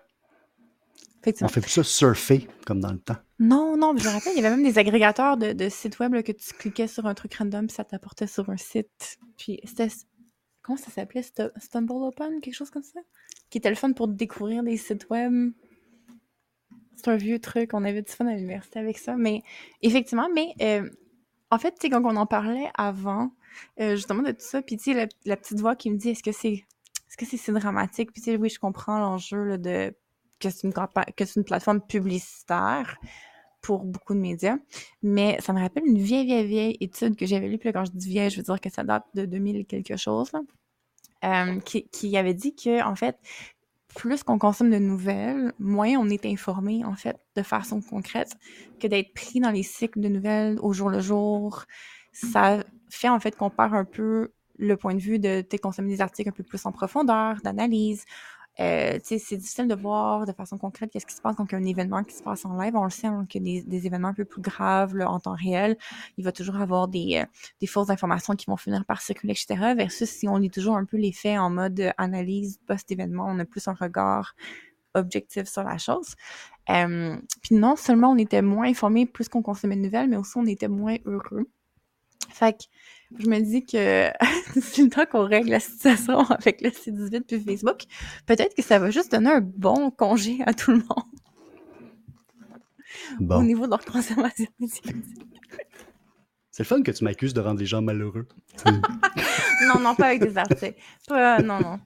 On 1.43 1.49
fait 1.49 1.61
plus 1.61 1.71
ça 1.71 1.83
surfer, 1.83 2.49
comme 2.67 2.81
dans 2.81 2.93
le 2.93 2.99
temps. 2.99 3.17
Non, 3.39 3.77
non, 3.77 3.93
mais 3.93 4.01
je 4.01 4.09
me 4.09 4.13
rappelle, 4.13 4.33
il 4.37 4.43
y 4.43 4.47
avait 4.47 4.55
même 4.57 4.65
des 4.65 4.79
agrégateurs 4.79 5.37
de, 5.37 5.53
de 5.53 5.69
sites 5.69 5.99
web 5.99 6.15
là, 6.15 6.23
que 6.23 6.33
tu 6.33 6.53
cliquais 6.55 6.87
sur 6.87 7.07
un 7.07 7.15
truc 7.15 7.35
random 7.35 7.67
puis 7.67 7.75
ça 7.75 7.85
t'apportait 7.85 8.27
sur 8.27 8.49
un 8.49 8.57
site. 8.57 9.19
Puis 9.37 9.61
c'était. 9.65 9.89
Comment 10.63 10.77
ça 10.77 10.91
s'appelait? 10.91 11.23
Stu- 11.23 11.51
Stumble 11.59 11.93
Open, 11.93 12.41
quelque 12.41 12.55
chose 12.55 12.71
comme 12.71 12.83
ça? 12.83 13.01
Qui 13.51 13.59
était 13.59 13.71
le 13.71 13.77
fun 13.77 13.93
pour 13.93 14.09
découvrir 14.09 14.63
des 14.63 14.77
sites 14.77 15.09
web. 15.11 15.53
C'est 16.97 17.09
un 17.09 17.17
vieux 17.17 17.39
truc, 17.41 17.75
on 17.75 17.85
avait 17.85 18.03
du 18.03 18.11
fun 18.11 18.27
à 18.27 18.35
l'université 18.35 18.79
avec 18.79 18.99
ça. 18.99 19.17
Mais 19.17 19.43
effectivement, 19.83 20.29
mais 20.35 20.55
euh, 20.61 20.89
en 21.51 21.59
fait, 21.59 21.73
tu 21.73 21.83
sais, 21.83 21.91
quand 21.91 22.05
on 22.05 22.17
en 22.17 22.27
parlait 22.27 22.71
avant, 22.75 23.33
euh, 23.81 23.97
justement 23.97 24.23
de 24.23 24.31
tout 24.31 24.41
ça, 24.41 24.63
puis 24.63 24.77
tu 24.77 24.85
sais, 24.85 24.95
la, 24.95 25.07
la 25.25 25.37
petite 25.37 25.61
voix 25.61 25.77
qui 25.77 25.91
me 25.91 25.97
dit 25.97 26.11
est-ce 26.11 26.23
que 26.23 26.33
c'est 26.33 26.65
est-ce 27.09 27.17
que 27.17 27.27
c'est 27.27 27.37
si 27.37 27.53
dramatique? 27.53 28.13
Puis 28.13 28.23
tu 28.23 28.31
sais, 28.31 28.37
oui, 28.37 28.49
je 28.49 28.59
comprends 28.59 28.99
l'enjeu 28.99 29.59
de 29.59 29.95
que 30.41 30.51
c'est 30.51 30.67
une, 31.37 31.45
plateforme 31.45 31.81
publicitaire 31.81 32.99
pour 33.63 33.85
beaucoup 33.85 34.15
de 34.15 34.21
médias. 34.21 34.57
Mais 35.03 35.39
ça 35.41 35.53
me 35.53 35.61
rappelle 35.61 35.85
une 35.87 35.99
vieille, 35.99 36.27
vieille, 36.27 36.47
vieille 36.47 36.77
étude 36.81 37.17
que 37.17 37.27
j'avais 37.27 37.49
lue. 37.49 37.59
Puis 37.59 37.73
quand 37.73 37.85
je 37.85 37.93
dis 37.93 38.09
vieille, 38.09 38.31
je 38.31 38.37
veux 38.37 38.43
dire 38.43 38.61
que 38.61 38.71
ça 38.71 38.85
date 38.85 39.05
de 39.15 39.25
2000 39.25 39.57
et 39.57 39.65
quelque 39.65 39.97
chose, 39.97 40.31
euh, 41.25 41.61
qui, 41.61 41.89
qui 41.89 42.17
avait 42.17 42.35
dit 42.35 42.55
que, 42.55 42.83
en 42.83 42.95
fait, 42.95 43.19
plus 43.95 44.23
qu'on 44.23 44.39
consomme 44.39 44.71
de 44.71 44.79
nouvelles, 44.79 45.53
moins 45.59 45.97
on 45.97 46.09
est 46.11 46.27
informé, 46.27 46.85
en 46.85 46.95
fait, 46.95 47.19
de 47.35 47.43
façon 47.43 47.81
concrète, 47.81 48.37
que 48.79 48.87
d'être 48.87 49.13
pris 49.15 49.41
dans 49.41 49.51
les 49.51 49.63
cycles 49.63 50.01
de 50.01 50.09
nouvelles 50.09 50.59
au 50.61 50.73
jour 50.73 50.91
le 50.91 51.01
jour. 51.01 51.65
Ça 52.13 52.63
fait, 52.91 53.09
en 53.09 53.19
fait, 53.21 53.37
qu'on 53.37 53.51
perd 53.51 53.75
un 53.75 53.85
peu 53.85 54.33
le 54.59 54.77
point 54.77 54.95
de 54.95 55.01
vue 55.01 55.19
de 55.19 55.45
consommer 55.59 55.91
des 55.91 56.01
articles 56.01 56.29
un 56.29 56.33
peu 56.33 56.43
plus 56.43 56.65
en 56.67 56.73
profondeur, 56.73 57.37
d'analyse. 57.43 58.05
Euh, 58.59 58.99
c'est 59.03 59.37
difficile 59.37 59.69
de 59.69 59.75
voir 59.75 60.25
de 60.25 60.33
façon 60.33 60.57
concrète 60.57 60.91
qu'est-ce 60.91 61.05
qui 61.05 61.15
se 61.15 61.21
passe 61.21 61.37
quand 61.37 61.45
il 61.45 61.53
y 61.53 61.55
a 61.57 61.59
un 61.59 61.65
événement 61.65 62.03
qui 62.05 62.15
se 62.15 62.23
passe 62.23 62.45
en 62.47 62.59
live. 62.59 62.75
On 62.75 62.85
le 62.85 62.91
sait, 62.91 63.07
hein, 63.07 63.27
que 63.31 63.39
des, 63.39 63.63
des 63.63 63.87
événements 63.87 64.09
un 64.09 64.15
peu 64.15 64.25
plus 64.25 64.41
graves 64.41 64.97
là, 64.97 65.11
en 65.11 65.21
temps 65.21 65.35
réel, 65.35 65.77
il 66.17 66.25
va 66.25 66.33
toujours 66.33 66.57
avoir 66.57 66.89
des, 66.89 67.23
euh, 67.23 67.27
des 67.61 67.67
fausses 67.67 67.91
informations 67.91 68.35
qui 68.35 68.47
vont 68.47 68.57
finir 68.57 68.85
par 68.87 69.03
circuler, 69.03 69.33
etc. 69.33 69.75
Versus 69.77 70.09
si 70.09 70.27
on 70.27 70.39
lit 70.39 70.51
toujours 70.51 70.77
un 70.77 70.87
peu 70.87 70.97
les 70.97 71.13
faits 71.13 71.39
en 71.39 71.51
mode 71.51 71.79
euh, 71.81 71.91
analyse 71.99 72.59
post-événement, 72.67 73.27
on 73.29 73.39
a 73.39 73.45
plus 73.45 73.69
un 73.69 73.75
regard 73.75 74.35
objectif 74.95 75.47
sur 75.47 75.63
la 75.63 75.77
chose. 75.77 76.15
Puis 76.67 77.55
non 77.55 77.77
seulement 77.77 78.13
on 78.13 78.17
était 78.17 78.41
moins 78.41 78.67
informés 78.67 79.05
plus 79.05 79.29
qu'on 79.29 79.43
consommait 79.43 79.77
de 79.77 79.83
nouvelles, 79.83 80.09
mais 80.09 80.17
aussi 80.17 80.39
on 80.39 80.47
était 80.47 80.69
moins 80.69 80.97
heureux. 81.05 81.51
Fait 82.31 82.55
que 82.55 82.65
je 83.19 83.29
me 83.29 83.41
dis 83.41 83.65
que 83.65 84.11
c'est 84.61 84.83
le 84.83 84.89
temps 84.91 85.07
qu'on 85.07 85.27
règle 85.27 85.51
la 85.51 85.61
situation 85.61 86.19
avec 86.31 86.61
le 86.61 86.71
C18 86.71 87.23
puis 87.23 87.41
Facebook. 87.41 87.83
Peut-être 88.27 88.55
que 88.55 88.63
ça 88.63 88.79
va 88.79 88.91
juste 88.91 89.13
donner 89.13 89.31
un 89.31 89.41
bon 89.41 89.91
congé 89.91 90.39
à 90.47 90.55
tout 90.55 90.71
le 90.73 90.79
monde 90.79 91.05
au 93.21 93.25
Bon. 93.25 93.43
niveau 93.43 93.67
de 93.67 93.71
leur 93.71 93.85
consommation. 93.85 94.47
C'est 96.51 96.63
le 96.63 96.65
fun 96.65 96.83
que 96.83 96.91
tu 96.91 97.05
m'accuses 97.05 97.35
de 97.35 97.41
rendre 97.41 97.61
les 97.61 97.67
gens 97.67 97.83
malheureux. 97.83 98.27
Non, 99.69 99.81
non, 99.81 99.95
pas 99.95 100.09
avec 100.09 100.21
des 100.21 100.37
articles. 100.37 100.79
Pas, 101.09 101.41
non, 101.41 101.59
non. 101.61 101.81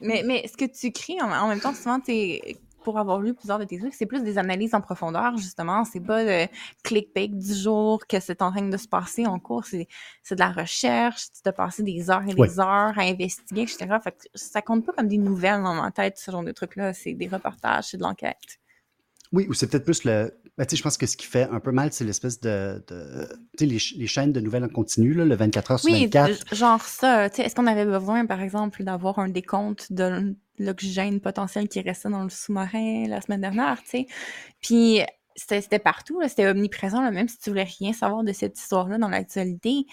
Mais, 0.00 0.22
mais 0.24 0.46
ce 0.46 0.56
que 0.56 0.64
tu 0.64 0.86
écris, 0.86 1.20
en, 1.20 1.28
en 1.32 1.48
même 1.48 1.58
temps, 1.58 1.74
souvent, 1.74 1.98
t'es, 1.98 2.56
pour 2.86 3.00
avoir 3.00 3.20
lu 3.20 3.34
plusieurs 3.34 3.58
de 3.58 3.64
tes 3.64 3.80
trucs, 3.80 3.94
c'est 3.94 4.06
plus 4.06 4.22
des 4.22 4.38
analyses 4.38 4.72
en 4.72 4.80
profondeur, 4.80 5.36
justement. 5.38 5.84
C'est 5.84 5.98
pas 5.98 6.22
le 6.22 6.46
clickbait 6.84 7.26
du 7.26 7.52
jour 7.52 8.06
que 8.06 8.20
c'est 8.20 8.40
en 8.42 8.52
train 8.52 8.62
de 8.68 8.76
se 8.76 8.86
passer 8.86 9.26
en 9.26 9.40
cours. 9.40 9.64
C'est, 9.64 9.88
de 10.30 10.38
la 10.38 10.52
recherche. 10.52 11.26
Tu 11.44 11.52
passé 11.52 11.82
des 11.82 12.08
heures 12.10 12.22
et 12.22 12.32
des 12.32 12.40
Ouais. 12.40 12.60
heures 12.60 12.96
à 12.96 13.02
investiguer, 13.02 13.62
etc. 13.62 13.98
Fait 14.04 14.12
que 14.12 14.18
ça 14.36 14.62
compte 14.62 14.86
pas 14.86 14.92
comme 14.92 15.08
des 15.08 15.18
nouvelles 15.18 15.64
dans 15.64 15.74
ma 15.74 15.90
tête, 15.90 16.16
ce 16.16 16.30
genre 16.30 16.44
de 16.44 16.52
trucs-là. 16.52 16.94
C'est 16.94 17.14
des 17.14 17.26
reportages, 17.26 17.86
c'est 17.88 17.96
de 17.96 18.02
l'enquête. 18.04 18.60
Oui, 19.32 19.46
ou 19.48 19.54
c'est 19.54 19.66
peut-être 19.66 19.84
plus 19.84 20.04
le. 20.04 20.32
ben, 20.56 20.64
tu 20.64 20.70
sais, 20.70 20.76
je 20.76 20.82
pense 20.84 20.96
que 20.96 21.06
ce 21.06 21.16
qui 21.16 21.26
fait 21.26 21.48
un 21.50 21.58
peu 21.58 21.72
mal, 21.72 21.92
c'est 21.92 22.04
l'espèce 22.04 22.40
de. 22.40 22.84
de- 22.86 23.26
tu 23.58 23.64
sais, 23.64 23.66
les, 23.66 23.78
ch- 23.80 23.94
les 23.96 24.06
chaînes 24.06 24.32
de 24.32 24.38
nouvelles 24.38 24.62
en 24.62 24.68
continu, 24.68 25.12
là, 25.12 25.24
le 25.24 25.34
24 25.34 25.72
heures 25.72 25.80
sur 25.80 25.90
Oui, 25.92 26.02
24. 26.04 26.28
g- 26.50 26.56
genre 26.56 26.80
ça. 26.82 27.28
Tu 27.30 27.36
sais, 27.36 27.42
Est-ce 27.42 27.56
qu'on 27.56 27.66
avait 27.66 27.84
besoin, 27.84 28.26
par 28.26 28.40
exemple, 28.40 28.84
d'avoir 28.84 29.18
un 29.18 29.28
décompte 29.28 29.92
de 29.92 30.36
l'oxygène 30.58 31.20
potentiel 31.20 31.68
qui 31.68 31.80
restait 31.80 32.08
dans 32.08 32.22
le 32.22 32.30
sous-marin 32.30 33.06
la 33.08 33.20
semaine 33.20 33.40
dernière, 33.40 33.82
tu 33.82 33.90
sais? 33.90 34.06
Puis 34.60 35.00
c'était 35.34 35.78
partout, 35.78 36.20
c'était 36.26 36.46
omniprésent, 36.46 37.02
là, 37.02 37.10
même 37.10 37.28
si 37.28 37.38
tu 37.38 37.50
voulais 37.50 37.64
rien 37.64 37.92
savoir 37.92 38.24
de 38.24 38.32
cette 38.32 38.58
histoire-là 38.58 38.98
dans 38.98 39.08
l'actualité, 39.08 39.86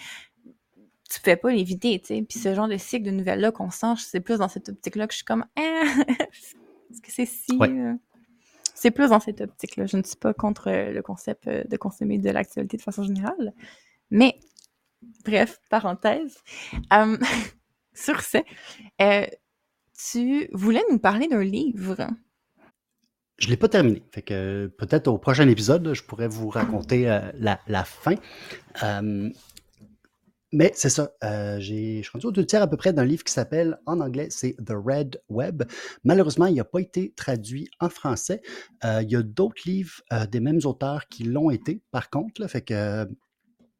tu 1.10 1.20
pouvais 1.20 1.36
pas 1.36 1.52
l'éviter, 1.52 2.00
tu 2.00 2.06
sais. 2.06 2.22
Puis 2.22 2.38
ce 2.38 2.54
genre 2.54 2.68
de 2.68 2.76
cycle 2.76 3.04
de 3.04 3.10
nouvelles-là 3.10 3.52
qu'on 3.52 3.70
sent, 3.70 3.94
c'est 3.98 4.20
plus 4.20 4.38
dans 4.38 4.48
cette 4.48 4.68
optique-là 4.70 5.06
que 5.06 5.12
je 5.12 5.18
suis 5.18 5.24
comme 5.24 5.44
«Ah! 5.56 5.84
Est-ce 6.90 7.02
que 7.02 7.12
c'est 7.12 7.26
si... 7.26 7.56
Ouais. 7.56 7.68
euh, 7.68 7.94
C'est 8.74 8.90
plus 8.90 9.10
dans 9.10 9.20
cette 9.20 9.40
optique-là? 9.40 9.86
Je 9.86 9.96
ne 9.98 10.02
suis 10.02 10.16
pas 10.16 10.32
contre 10.32 10.70
le 10.70 11.02
concept 11.02 11.46
euh, 11.46 11.64
de 11.64 11.76
consommer 11.76 12.18
de 12.18 12.30
l'actualité 12.30 12.76
de 12.78 12.82
façon 12.82 13.02
générale, 13.02 13.52
mais 14.10 14.38
Bref, 15.24 15.60
parenthèse. 15.70 16.38
Euh, 16.92 17.16
sur 17.94 18.20
ce, 18.20 18.38
euh, 19.00 19.26
tu 20.10 20.48
voulais 20.52 20.82
nous 20.90 20.98
parler 20.98 21.28
d'un 21.28 21.44
livre? 21.44 22.08
Je 23.38 23.46
ne 23.46 23.50
l'ai 23.50 23.56
pas 23.56 23.68
terminé. 23.68 24.02
Fait 24.12 24.22
que 24.22 24.66
peut-être 24.78 25.08
au 25.08 25.18
prochain 25.18 25.48
épisode, 25.48 25.92
je 25.92 26.02
pourrais 26.04 26.28
vous 26.28 26.48
raconter 26.48 27.10
euh, 27.10 27.20
la, 27.38 27.58
la 27.66 27.84
fin. 27.84 28.14
Euh, 28.82 29.28
mais 30.52 30.70
c'est 30.76 30.88
ça. 30.88 31.10
euh, 31.24 31.58
j'ai- 31.58 31.96
je 31.98 32.02
suis 32.02 32.12
rendu 32.12 32.26
au 32.26 32.30
deux 32.30 32.46
tiers 32.46 32.62
à 32.62 32.68
peu 32.68 32.76
près 32.76 32.92
d'un 32.92 33.04
livre 33.04 33.24
qui 33.24 33.32
s'appelle, 33.32 33.76
en 33.86 33.98
anglais, 33.98 34.28
c'est 34.30 34.54
The 34.64 34.70
Red 34.70 35.20
Web. 35.28 35.64
Malheureusement, 36.04 36.46
il 36.46 36.54
n'a 36.54 36.64
pas 36.64 36.78
été 36.80 37.12
traduit 37.16 37.68
en 37.80 37.88
français. 37.88 38.40
Il 38.84 39.10
y 39.10 39.16
a 39.16 39.22
d'autres 39.24 39.62
livres 39.66 40.00
des 40.30 40.38
mêmes 40.38 40.60
auteurs 40.64 41.08
qui 41.08 41.24
l'ont 41.24 41.50
été, 41.50 41.82
par 41.90 42.08
contre. 42.08 42.40
là. 42.40 42.46
fait 42.46 42.62
que 42.62 43.08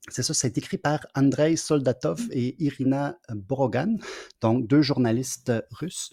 c'est 0.09 0.23
ça, 0.23 0.35
c'est 0.35 0.59
écrit 0.59 0.79
par 0.79 1.07
Andrei 1.15 1.57
Soldatov 1.57 2.21
et 2.31 2.63
Irina 2.63 3.19
Borogan, 3.31 3.99
donc 4.41 4.67
deux 4.67 4.83
journalistes 4.83 5.53
russes 5.71 6.11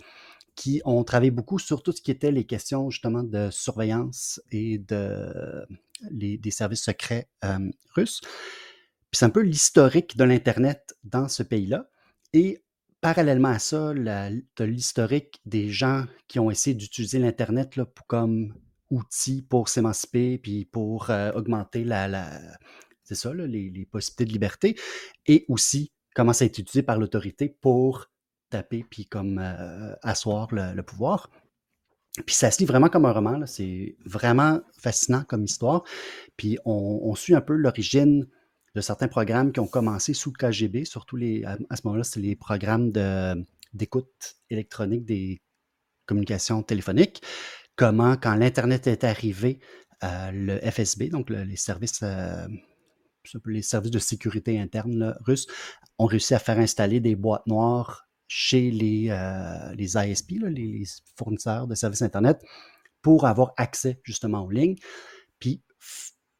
qui 0.56 0.82
ont 0.86 1.04
travaillé 1.04 1.32
beaucoup 1.32 1.60
sur 1.60 1.82
tout 1.84 1.92
ce 1.92 2.02
qui 2.02 2.12
était 2.12 2.32
les 2.32 2.46
questions 2.46 2.90
justement 2.90 3.24
de 3.24 3.50
surveillance 3.52 4.42
et 4.52 4.78
de 4.78 5.66
les, 6.10 6.38
des 6.38 6.52
services 6.52 6.84
secrets 6.84 7.30
euh, 7.44 7.70
russes. 7.96 8.22
Puis 8.22 9.18
c'est 9.18 9.26
un 9.26 9.30
peu 9.30 9.42
l'historique 9.42 10.18
de 10.18 10.24
l'Internet 10.24 10.96
dans 11.04 11.28
ce 11.28 11.44
pays-là. 11.44 11.90
Et 12.34 12.64
parallèlement 13.02 13.50
à 13.50 13.60
ça, 13.60 13.94
l'historique 14.60 15.42
des 15.46 15.70
gens 15.70 16.06
qui 16.28 16.40
ont 16.40 16.50
essayé 16.50 16.76
d'utiliser 16.76 17.20
l'Internet 17.20 17.78
comme 18.08 18.54
outil 18.90 19.42
pour 19.42 19.70
s'émanciper, 19.70 20.38
puis 20.38 20.66
pour 20.66 21.10
euh, 21.10 21.32
augmenter 21.34 21.84
la, 21.84 22.08
c'est 23.04 23.16
ça, 23.16 23.34
les, 23.34 23.88
possibilités 23.92 24.26
de 24.26 24.32
liberté, 24.32 24.76
et 25.26 25.46
aussi 25.48 25.92
comment 26.16 26.34
ça 26.34 26.44
a 26.44 26.48
été 26.48 26.62
utilisé 26.62 26.84
par 26.84 26.98
l'autorité 26.98 27.50
pour 27.62 28.08
taper 28.50 28.86
puis 28.90 29.06
comme 29.06 29.40
euh, 29.40 29.96
asseoir 30.02 30.50
le, 30.54 30.82
pouvoir. 30.82 31.30
Puis 32.26 32.36
ça 32.36 32.52
se 32.52 32.60
lit 32.60 32.66
vraiment 32.66 32.90
comme 32.90 33.06
un 33.06 33.14
roman, 33.14 33.46
c'est 33.46 33.96
vraiment 34.06 34.62
fascinant 34.78 35.24
comme 35.24 35.46
histoire. 35.46 35.84
Puis 36.36 36.58
on, 36.66 37.16
suit 37.16 37.36
un 37.36 37.42
peu 37.42 37.54
l'origine 37.54 38.28
de 38.76 38.82
certains 38.82 39.08
programmes 39.08 39.54
qui 39.54 39.62
ont 39.62 39.68
commencé 39.68 40.14
sous 40.14 40.32
le 40.32 40.50
KGB, 40.50 40.84
surtout 40.84 41.16
les, 41.16 41.46
à, 41.46 41.76
ce 41.76 41.82
moment-là, 41.86 42.04
c'est 42.04 42.20
les 42.20 42.36
programmes 42.36 42.92
d'écoute 43.74 44.36
électronique 44.50 45.06
des 45.06 45.42
communications 46.06 46.62
téléphoniques. 46.64 47.22
Comment, 47.78 48.18
quand 48.18 48.36
l'Internet 48.36 48.88
est 48.88 49.06
arrivé, 49.06 49.60
euh, 50.04 50.32
le 50.32 50.60
FSB, 50.60 51.10
donc 51.10 51.30
les 51.30 51.56
services 51.56 52.02
euh, 52.04 52.48
les 53.46 53.62
services 53.62 53.92
de 53.92 54.00
sécurité 54.00 54.60
interne 54.60 55.16
russes 55.22 55.48
ont 55.98 56.06
réussi 56.06 56.34
à 56.34 56.40
faire 56.40 56.60
installer 56.60 57.00
des 57.00 57.16
boîtes 57.16 57.46
noires 57.48 58.08
chez 58.34 58.72
les, 58.72 59.10
euh, 59.10 59.74
les 59.76 59.98
ISP, 59.98 60.32
les, 60.42 60.84
fournisseurs 61.18 61.68
de 61.68 61.76
services 61.76 62.02
Internet, 62.02 62.42
pour 63.02 63.26
avoir 63.26 63.54
accès 63.58 64.00
justement 64.04 64.46
aux 64.46 64.50
lignes. 64.50 64.78
Puis 65.38 65.62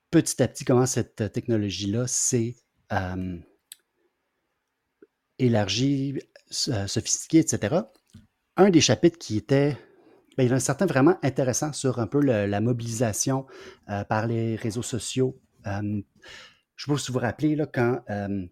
petit 0.10 0.42
à 0.42 0.48
petit, 0.48 0.64
comment 0.64 0.86
cette 0.86 1.34
technologie-là 1.34 2.08
s'est 2.08 2.56
euh, 2.94 3.38
élargie, 5.38 6.18
euh, 6.70 6.88
sophistiquée, 6.88 7.40
etc. 7.40 7.82
Un 8.56 8.70
des 8.70 8.82
chapitres 8.82 9.18
qui 9.18 9.36
était 9.36 9.78
ben, 10.38 10.44
il 10.46 10.50
y 10.50 10.54
a 10.54 10.56
un 10.56 10.60
certain 10.60 10.86
vraiment 10.86 11.18
intéressant 11.24 11.74
sur 11.74 12.00
un 12.00 12.08
peu 12.08 12.22
la 12.22 12.62
mobilisation 12.62 13.46
par 14.08 14.28
les 14.28 14.56
réseaux 14.56 14.82
sociaux 14.82 15.38
je 16.82 16.92
ne 16.92 16.98
sais 16.98 17.00
pas 17.00 17.06
si 17.06 17.12
vous 17.12 17.20
vous 17.20 17.26
rappelez, 17.26 17.56
là, 17.56 17.68
quand 17.68 18.02
euh, 18.10 18.46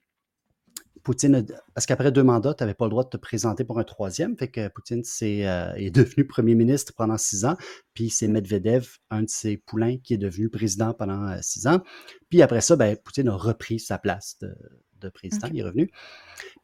Poutine, 1.02 1.48
parce 1.74 1.88
qu'après 1.88 2.12
deux 2.12 2.22
mandats, 2.22 2.54
tu 2.54 2.62
n'avais 2.62 2.76
pas 2.76 2.86
le 2.86 2.92
droit 2.92 3.04
de 3.04 3.10
te 3.10 3.18
présenter 3.18 3.64
pour 3.64 3.80
un 3.80 3.84
troisième, 3.84 4.38
fait 4.38 4.50
que 4.50 4.68
Poutine 4.68 5.02
est, 5.22 5.48
euh, 5.48 5.74
est 5.74 5.90
devenu 5.90 6.28
premier 6.28 6.54
ministre 6.54 6.94
pendant 6.96 7.18
six 7.18 7.44
ans, 7.44 7.58
puis 7.96 8.12
c'est 8.12 8.28
Medvedev, 8.28 8.98
un 9.10 9.24
de 9.24 9.30
ses 9.30 9.58
poulains, 9.58 9.98
qui 9.98 10.14
est 10.14 10.20
devenu 10.20 10.50
président 10.50 10.94
pendant 10.94 11.28
euh, 11.28 11.40
six 11.42 11.66
ans. 11.66 11.82
Puis 12.30 12.44
après 12.44 12.62
ça, 12.62 12.76
ben, 12.76 12.96
Poutine 12.98 13.30
a 13.30 13.36
repris 13.36 13.80
sa 13.80 13.98
place 13.98 14.38
de, 14.40 15.10
président, 15.10 15.48
il 15.52 15.60
est 15.62 15.64
revenu. 15.64 15.90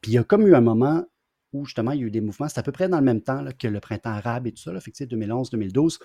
Puis 0.01 0.11
il 0.11 0.13
y 0.13 0.17
a 0.19 0.23
comme 0.23 0.45
eu 0.45 0.53
un 0.53 0.61
moment 0.61 1.03
où 1.51 1.65
justement 1.65 1.93
il 1.93 2.01
y 2.01 2.03
a 2.03 2.05
eu 2.05 2.11
des 2.11 2.21
mouvements, 2.21 2.47
c'est 2.47 2.59
à 2.59 2.63
peu 2.63 2.73
près 2.73 2.89
dans 2.89 2.99
le 2.99 3.05
même 3.05 3.21
temps 3.21 3.43
que 3.57 3.67
le 3.67 3.79
printemps 3.79 4.11
arabe 4.11 4.45
et 4.45 4.51
tout 4.51 4.61
ça, 4.61 4.71
là, 4.71 4.79
fait 4.79 4.91
que 4.91 5.03
2011-2012, 5.03 5.97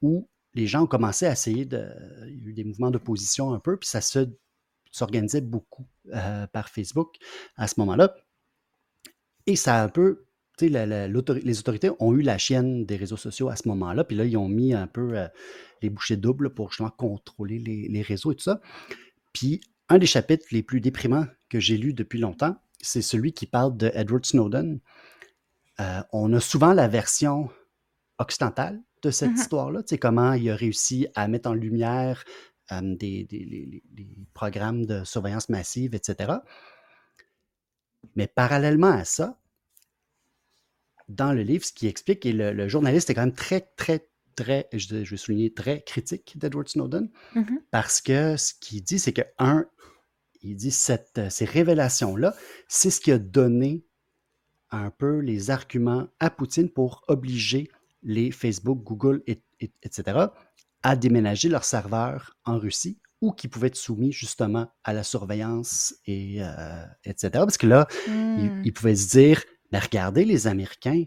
où 0.00 0.26
les 0.54 0.66
gens 0.66 0.84
ont 0.84 0.86
commencé 0.86 1.26
à 1.26 1.32
essayer 1.32 1.66
de. 1.66 1.86
Il 2.28 2.42
y 2.42 2.46
a 2.46 2.48
eu 2.48 2.52
des 2.54 2.64
mouvements 2.64 2.90
d'opposition 2.90 3.52
un 3.52 3.58
peu, 3.58 3.76
puis 3.76 3.88
ça 3.88 4.00
se 4.00 4.26
s'organisait 4.92 5.40
beaucoup 5.40 5.86
euh, 6.14 6.46
par 6.46 6.68
Facebook 6.68 7.16
à 7.56 7.66
ce 7.66 7.80
moment-là. 7.80 8.14
Et 9.46 9.56
ça 9.56 9.80
a 9.80 9.84
un 9.84 9.88
peu, 9.88 10.26
les 10.60 11.58
autorités 11.58 11.90
ont 11.98 12.12
eu 12.12 12.22
la 12.22 12.38
chienne 12.38 12.86
des 12.86 12.96
réseaux 12.96 13.16
sociaux 13.16 13.48
à 13.48 13.56
ce 13.56 13.66
moment-là, 13.68 14.04
puis 14.04 14.16
là, 14.16 14.24
ils 14.24 14.36
ont 14.36 14.48
mis 14.48 14.74
un 14.74 14.86
peu 14.86 15.18
euh, 15.18 15.26
les 15.80 15.90
bouchées 15.90 16.16
doubles 16.16 16.54
pour 16.54 16.70
justement 16.70 16.90
contrôler 16.90 17.58
les, 17.58 18.02
réseaux 18.02 18.30
et 18.30 18.36
tout 18.36 18.44
ça. 18.44 18.60
Puis, 19.32 19.60
un 19.88 19.98
des 19.98 20.06
chapitres 20.06 20.46
les 20.52 20.62
plus 20.62 20.80
déprimants 20.80 21.26
que 21.48 21.58
j'ai 21.58 21.76
lu 21.76 21.92
depuis 21.92 22.20
longtemps, 22.20 22.56
c'est 22.80 23.02
celui 23.02 23.32
qui 23.32 23.46
parle 23.46 23.76
de 23.76 23.90
Edward 23.94 24.24
Snowden. 24.24 24.78
Euh, 25.80 26.02
on 26.12 26.32
a 26.32 26.40
souvent 26.40 26.72
la 26.72 26.86
version 26.86 27.48
occidentale 28.18 28.80
de 29.02 29.10
cette 29.10 29.30
mm-hmm. 29.30 29.40
histoire-là, 29.40 29.82
tu 29.82 29.88
sais, 29.88 29.98
comment 29.98 30.34
il 30.34 30.48
a 30.50 30.54
réussi 30.54 31.08
à 31.14 31.26
mettre 31.26 31.50
en 31.50 31.54
lumière 31.54 32.24
des, 32.70 33.82
programmes 34.34 34.86
de 34.86 35.04
surveillance 35.04 35.48
massive, 35.48 35.94
etc. 35.94 36.34
Mais 38.16 38.26
parallèlement 38.26 38.90
à 38.90 39.04
ça, 39.04 39.38
dans 41.08 41.32
le 41.32 41.42
livre, 41.42 41.64
ce 41.64 41.72
qui 41.72 41.86
explique, 41.86 42.24
et 42.26 42.32
le, 42.32 42.68
journaliste 42.68 43.10
est 43.10 43.14
quand 43.14 43.22
même 43.22 43.34
très, 43.34 43.60
très, 43.76 44.08
très, 44.36 44.68
je, 44.72 44.96
vais 44.96 45.16
souligner, 45.16 45.52
très 45.52 45.82
critique 45.82 46.38
d'Edward 46.38 46.68
Snowden, 46.68 47.10
mm-hmm. 47.34 47.58
parce 47.70 48.00
que 48.00 48.36
ce 48.36 48.54
qu'il 48.60 48.82
dit, 48.82 48.98
c'est 48.98 49.12
que, 49.12 49.22
un, 49.38 49.66
il 50.42 50.56
dit 50.56 50.70
cette, 50.70 51.20
ces 51.30 51.44
révélations-là, 51.44 52.34
c'est 52.68 52.90
ce 52.90 53.00
qui 53.00 53.12
a 53.12 53.18
donné 53.18 53.84
un 54.70 54.90
peu 54.90 55.18
les 55.18 55.50
arguments 55.50 56.08
à 56.18 56.30
Poutine 56.30 56.70
pour 56.70 57.04
obliger 57.08 57.70
les 58.02 58.30
Facebook, 58.30 58.82
Google, 58.82 59.22
etc., 59.26 60.26
à 60.82 60.96
déménager 60.96 61.48
leurs 61.48 61.64
serveurs 61.64 62.36
en 62.44 62.58
Russie 62.58 62.98
ou 63.22 63.30
qui 63.30 63.48
pouvaient 63.48 63.68
être 63.68 63.76
soumis 63.76 64.12
justement 64.12 64.66
à 64.82 64.92
la 64.92 65.04
surveillance, 65.04 65.94
et, 66.06 66.42
euh, 66.42 66.84
etc. 67.04 67.30
Parce 67.34 67.56
que 67.56 67.68
là, 67.68 67.86
hmm. 68.08 68.62
ils, 68.64 68.72
pouvaient 68.72 68.96
se 68.96 69.10
dire, 69.10 69.42
mais 69.70 69.78
regardez 69.78 70.24
les 70.24 70.48
Américains, 70.48 71.04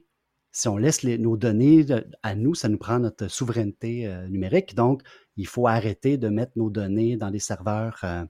si 0.53 0.69
on 0.69 0.77
laisse 0.77 1.03
nos 1.03 1.35
données 1.35 1.85
à 2.23 2.33
nous, 2.33 2.55
ça 2.55 2.69
nous 2.69 2.77
prend 2.77 2.99
notre 2.99 3.27
souveraineté 3.27 4.07
euh, 4.07 4.29
numérique. 4.29 4.73
Donc, 4.73 5.01
il 5.35 5.45
faut 5.45 5.67
arrêter 5.67 6.17
de 6.17 6.29
mettre 6.29 6.53
nos 6.55 6.69
données 6.69 7.17
dans 7.17 7.29
des 7.29 7.39
serveurs 7.39 7.99
euh, 8.05 8.23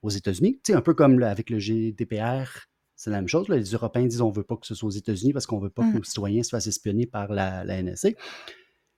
aux 0.00 0.08
États-Unis. 0.08 0.58
Tu 0.64 0.72
sais, 0.72 0.78
un 0.78 0.80
peu 0.80 0.94
comme 0.94 1.22
avec 1.22 1.50
le 1.50 1.58
GDPR, 1.58 2.48
c'est 2.96 3.10
la 3.10 3.18
même 3.18 3.28
chose. 3.28 3.46
les 3.50 3.62
Européens 3.64 4.06
disent 4.06 4.22
on 4.22 4.30
ne 4.30 4.34
veut 4.34 4.44
pas 4.44 4.56
que 4.56 4.66
ce 4.66 4.74
soit 4.74 4.88
aux 4.88 4.92
États-Unis 4.92 5.34
parce 5.34 5.44
qu'on 5.44 5.58
ne 5.58 5.64
veut 5.64 5.70
pas 5.70 5.82
que 5.82 5.92
hmm. 5.92 5.98
nos 5.98 6.04
citoyens 6.04 6.42
se 6.42 6.48
fassent 6.48 6.66
espionner 6.66 7.04
par 7.04 7.30
la, 7.30 7.62
la 7.64 7.82
NSA. 7.82 8.08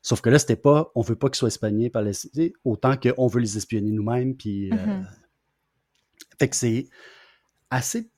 Sauf 0.03 0.21
que 0.21 0.31
là, 0.31 0.39
c'était 0.39 0.57
pas, 0.57 0.91
on 0.95 1.03
veut 1.03 1.17
pas 1.17 1.29
qu'ils 1.29 1.37
soient 1.37 1.49
espionnés 1.49 1.91
par 1.91 2.03
les, 2.03 2.53
autant 2.65 2.97
qu'on 2.97 3.27
veut 3.27 3.41
les 3.41 3.57
espionner 3.57 3.91
nous-mêmes. 3.91 4.35
Puis, 4.37 4.73
euh, 4.73 4.77
mm-hmm. 4.77 5.05
fait 6.39 6.49
que 6.49 6.57
c'est 6.57 6.89
assez 7.71 8.11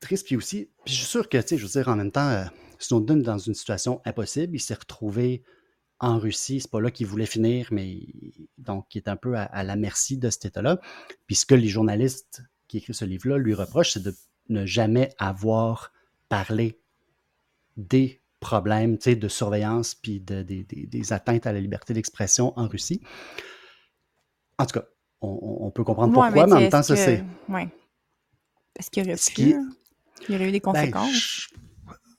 triste. 0.00 0.26
Puis 0.26 0.36
aussi, 0.36 0.70
puis 0.84 0.94
je 0.94 0.98
suis 0.98 1.06
sûr 1.06 1.28
que, 1.28 1.38
tu 1.38 1.48
sais, 1.48 1.58
je 1.58 1.64
veux 1.64 1.70
dire, 1.70 1.88
en 1.88 1.96
même 1.96 2.10
temps, 2.10 2.28
euh, 2.28 2.44
Snowden 2.78 3.22
dans 3.22 3.38
une 3.38 3.54
situation 3.54 4.00
impossible. 4.04 4.56
Il 4.56 4.60
s'est 4.60 4.74
retrouvé 4.74 5.42
en 6.00 6.18
Russie. 6.18 6.60
C'est 6.60 6.70
pas 6.70 6.80
là 6.80 6.90
qu'il 6.90 7.06
voulait 7.06 7.26
finir, 7.26 7.68
mais 7.70 8.06
donc, 8.56 8.94
il 8.94 8.98
est 8.98 9.08
un 9.08 9.16
peu 9.16 9.36
à, 9.36 9.64
la 9.64 9.76
merci 9.76 10.16
de 10.16 10.30
cet 10.30 10.46
état-là. 10.46 10.80
Puis 11.26 11.36
ce 11.36 11.46
que 11.46 11.54
les 11.54 11.68
journalistes 11.68 12.42
qui 12.68 12.78
écrivent 12.78 12.94
ce 12.94 13.04
livre-là 13.04 13.38
lui 13.38 13.54
reprochent, 13.54 13.92
c'est 13.92 14.02
de 14.02 14.14
ne 14.48 14.64
jamais 14.64 15.12
avoir 15.18 15.92
parlé 16.28 16.80
des 17.76 18.20
problèmes 18.40 18.96
de 18.96 19.28
surveillance 19.28 19.94
puis 19.94 20.20
de, 20.20 20.42
des 20.42 21.12
atteintes 21.12 21.46
à 21.46 21.52
la 21.52 21.60
liberté 21.60 21.94
d'expression 21.94 22.52
en 22.58 22.68
Russie. 22.68 23.02
En 24.58 24.66
tout 24.66 24.80
cas, 24.80 24.86
on, 25.20 25.70
peut 25.70 25.84
comprendre 25.84 26.12
pourquoi, 26.12 26.46
mais, 26.46 26.52
en 26.52 26.60
même 26.60 26.70
temps, 26.70 26.82
ça 26.82 26.96
c'est. 26.96 27.24
Oui. 27.48 27.62
Est-ce 28.78 28.90
qu'il 28.90 29.04
y 29.04 29.06
aurait 29.06 29.16
pu, 29.16 29.56
il 30.28 30.32
y 30.32 30.36
aurait 30.36 30.48
eu 30.48 30.52
des 30.52 30.60
ben, 30.60 30.72
conséquences? 30.72 31.48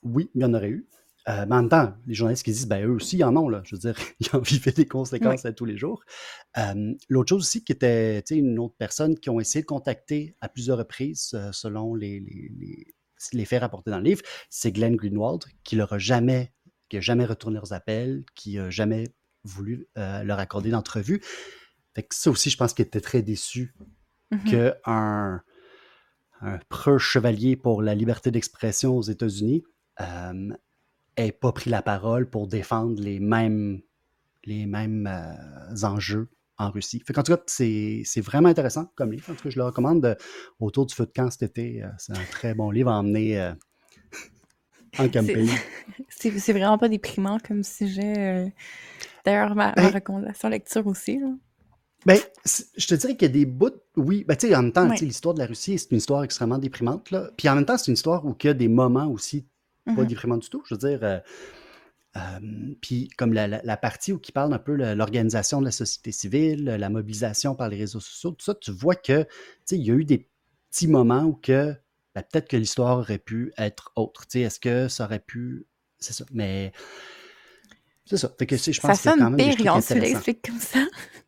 oui, 0.03 0.29
il 0.35 0.41
y 0.41 0.45
en 0.45 0.53
aurait 0.53 0.69
eu. 0.69 0.88
Euh, 1.27 1.45
mais 1.47 1.55
en 1.55 1.61
même 1.61 1.69
temps, 1.69 1.93
les 2.07 2.13
journalistes 2.13 2.43
qui 2.43 2.51
disent, 2.51 2.67
ben 2.67 2.85
eux 2.85 2.91
aussi, 2.91 3.17
ils 3.17 3.23
en 3.23 3.35
ont, 3.35 3.49
là. 3.49 3.61
Je 3.65 3.75
veux 3.75 3.79
dire, 3.79 3.95
ils 4.19 4.27
en 4.33 4.39
vivaient 4.39 4.71
des 4.71 4.88
conséquences 4.88 5.45
à 5.45 5.53
tous 5.53 5.65
les 5.65 5.77
jours. 5.77 6.03
Euh, 6.57 6.93
l'autre 7.07 7.29
chose 7.29 7.41
aussi 7.41 7.63
qui 7.63 7.71
était, 7.71 8.19
une 8.31 8.57
autre 8.57 8.75
personne 8.77 9.17
qui 9.17 9.29
ont 9.29 9.39
essayé 9.39 9.61
de 9.61 9.67
contacter 9.67 10.35
à 10.41 10.49
plusieurs 10.49 10.77
reprises, 10.77 11.31
euh, 11.33 11.51
selon 11.51 11.93
les, 11.93 12.23
les 13.33 13.45
faits 13.45 13.61
rapportés 13.61 13.91
dans 13.91 13.97
le 13.97 14.03
livre, 14.03 14.21
c'est 14.49 14.71
Glenn 14.71 14.95
Greenwald 14.95 15.43
qui 15.63 15.75
leur 15.75 15.93
a 15.93 15.97
jamais, 15.97 16.53
qui 16.89 16.97
a 16.97 17.01
jamais 17.01 17.25
retourné 17.25 17.55
leurs 17.55 17.73
appels, 17.73 18.23
qui 18.35 18.57
a 18.59 18.69
jamais 18.69 19.05
voulu 19.43 19.88
euh, 19.97 20.23
leur 20.23 20.39
accorder 20.39 20.69
d'entrevue. 20.71 21.21
Fait 21.95 22.03
que 22.03 22.15
ça 22.15 22.29
aussi, 22.29 22.49
je 22.49 22.57
pense 22.57 22.73
qu'il 22.73 22.85
était 22.85 23.01
très 23.01 23.21
déçu 23.21 23.73
mm-hmm. 24.31 24.73
qu'un 24.73 25.41
un 26.41 26.59
preux 26.69 26.97
chevalier 26.97 27.55
pour 27.55 27.81
la 27.81 27.95
liberté 27.95 28.31
d'expression 28.31 28.97
aux 28.97 29.01
États-Unis 29.01 29.63
euh, 29.99 30.53
ait 31.17 31.31
pas 31.31 31.51
pris 31.51 31.69
la 31.69 31.81
parole 31.81 32.29
pour 32.29 32.47
défendre 32.47 33.01
les 33.01 33.19
mêmes, 33.19 33.81
les 34.45 34.65
mêmes 34.65 35.07
euh, 35.07 35.85
enjeux 35.85 36.29
en 36.59 36.69
Russie. 36.69 37.01
Fait 37.05 37.17
en 37.17 37.23
tout 37.23 37.33
cas, 37.33 37.41
c'est 37.47 38.21
vraiment 38.21 38.49
intéressant 38.49 38.91
comme 38.95 39.13
livre. 39.13 39.31
En 39.31 39.33
tout 39.33 39.43
cas, 39.43 39.49
je 39.49 39.57
le 39.57 39.63
recommande 39.63 40.17
autour 40.59 40.85
du 40.85 40.93
feu 40.93 41.05
de 41.05 41.11
camp 41.11 41.31
cet 41.31 41.43
été. 41.43 41.81
Euh, 41.81 41.87
c'est 41.97 42.13
un 42.13 42.23
très 42.29 42.53
bon 42.53 42.69
livre 42.69 42.91
à 42.91 42.99
emmener 42.99 43.39
euh, 43.39 43.53
en 44.99 45.07
camping. 45.07 45.49
C'est 46.09 46.53
vraiment 46.53 46.77
pas 46.77 46.89
déprimant 46.89 47.37
comme 47.39 47.63
sujet. 47.63 48.13
Euh. 48.17 48.49
D'ailleurs, 49.25 49.55
ma, 49.55 49.71
ben 49.71 49.87
recommandation 49.87 50.49
lecture 50.49 50.85
aussi. 50.85 51.19
Ben, 52.05 52.19
je 52.45 52.87
te 52.87 52.95
dirais 52.95 53.15
qu'il 53.15 53.27
y 53.27 53.31
a 53.31 53.33
des 53.33 53.45
bouts, 53.45 53.71
oui, 53.95 54.25
ben, 54.27 54.35
tu 54.35 54.47
sais, 54.47 54.55
en 54.55 54.63
même 54.63 54.71
temps, 54.71 54.89
l'histoire 55.01 55.33
de 55.33 55.39
la 55.39 55.45
Russie, 55.45 55.77
c'est 55.77 55.91
une 55.91 55.97
histoire 55.97 56.23
extrêmement 56.23 56.57
déprimante, 56.57 57.11
là. 57.11 57.29
Puis 57.37 57.47
en 57.47 57.55
même 57.55 57.65
temps, 57.65 57.77
c'est 57.77 57.87
une 57.87 57.93
histoire 57.93 58.25
où 58.25 58.35
il 58.41 58.47
y 58.47 58.49
a 58.49 58.53
des 58.53 58.67
moments 58.67 59.07
aussi 59.07 59.45
pas 59.85 59.91
mm-hmm. 59.91 60.07
déprimants 60.07 60.37
du 60.37 60.49
tout. 60.49 60.61
Je 60.65 60.75
veux 60.75 60.79
dire, 60.79 61.21
puis 62.81 63.09
comme 63.17 63.33
la, 63.33 63.77
partie 63.77 64.13
où 64.13 64.19
qui 64.19 64.31
parle 64.31 64.53
un 64.53 64.59
peu 64.59 64.73
l'organisation 64.73 65.59
de 65.59 65.65
la 65.65 65.71
société 65.71 66.11
civile, 66.11 66.65
la 66.65 66.89
mobilisation 66.89 67.55
par 67.55 67.69
les 67.69 67.77
réseaux 67.77 67.99
sociaux, 67.99 68.31
tout 68.31 68.45
ça, 68.45 68.55
tu 68.55 68.71
vois 68.71 68.95
que 68.95 69.27
il 69.71 69.85
y 69.85 69.91
a 69.91 69.93
eu 69.93 70.05
des 70.05 70.27
petits 70.69 70.87
moments 70.87 71.23
où 71.23 71.33
que 71.33 71.75
ben, 72.15 72.23
peut-être 72.23 72.47
que 72.47 72.57
l'histoire 72.57 72.97
aurait 72.97 73.19
pu 73.19 73.53
être 73.57 73.91
autre. 73.95 74.25
Tu 74.25 74.39
sais, 74.39 74.41
Est-ce 74.41 74.59
que 74.59 74.87
ça 74.87 75.05
aurait 75.05 75.19
pu. 75.19 75.65
C'est 75.99 76.13
ça. 76.13 76.25
Mais. 76.31 76.71
C'est 78.05 78.17
ça. 78.17 78.31
Fait 78.37 78.47
que, 78.47 78.57
je 78.57 78.71
Ça 78.71 78.87
pense 78.87 79.01
qu'il 79.01 79.11
y 79.11 79.13
a 79.13 79.17
quand 79.17 79.23
sonne 79.25 79.35
même 79.35 79.55
pire 79.55 79.75
intéressants. 79.75 79.95
l'expliques 79.95 80.47
comme 80.47 80.59
ça. 80.59 80.79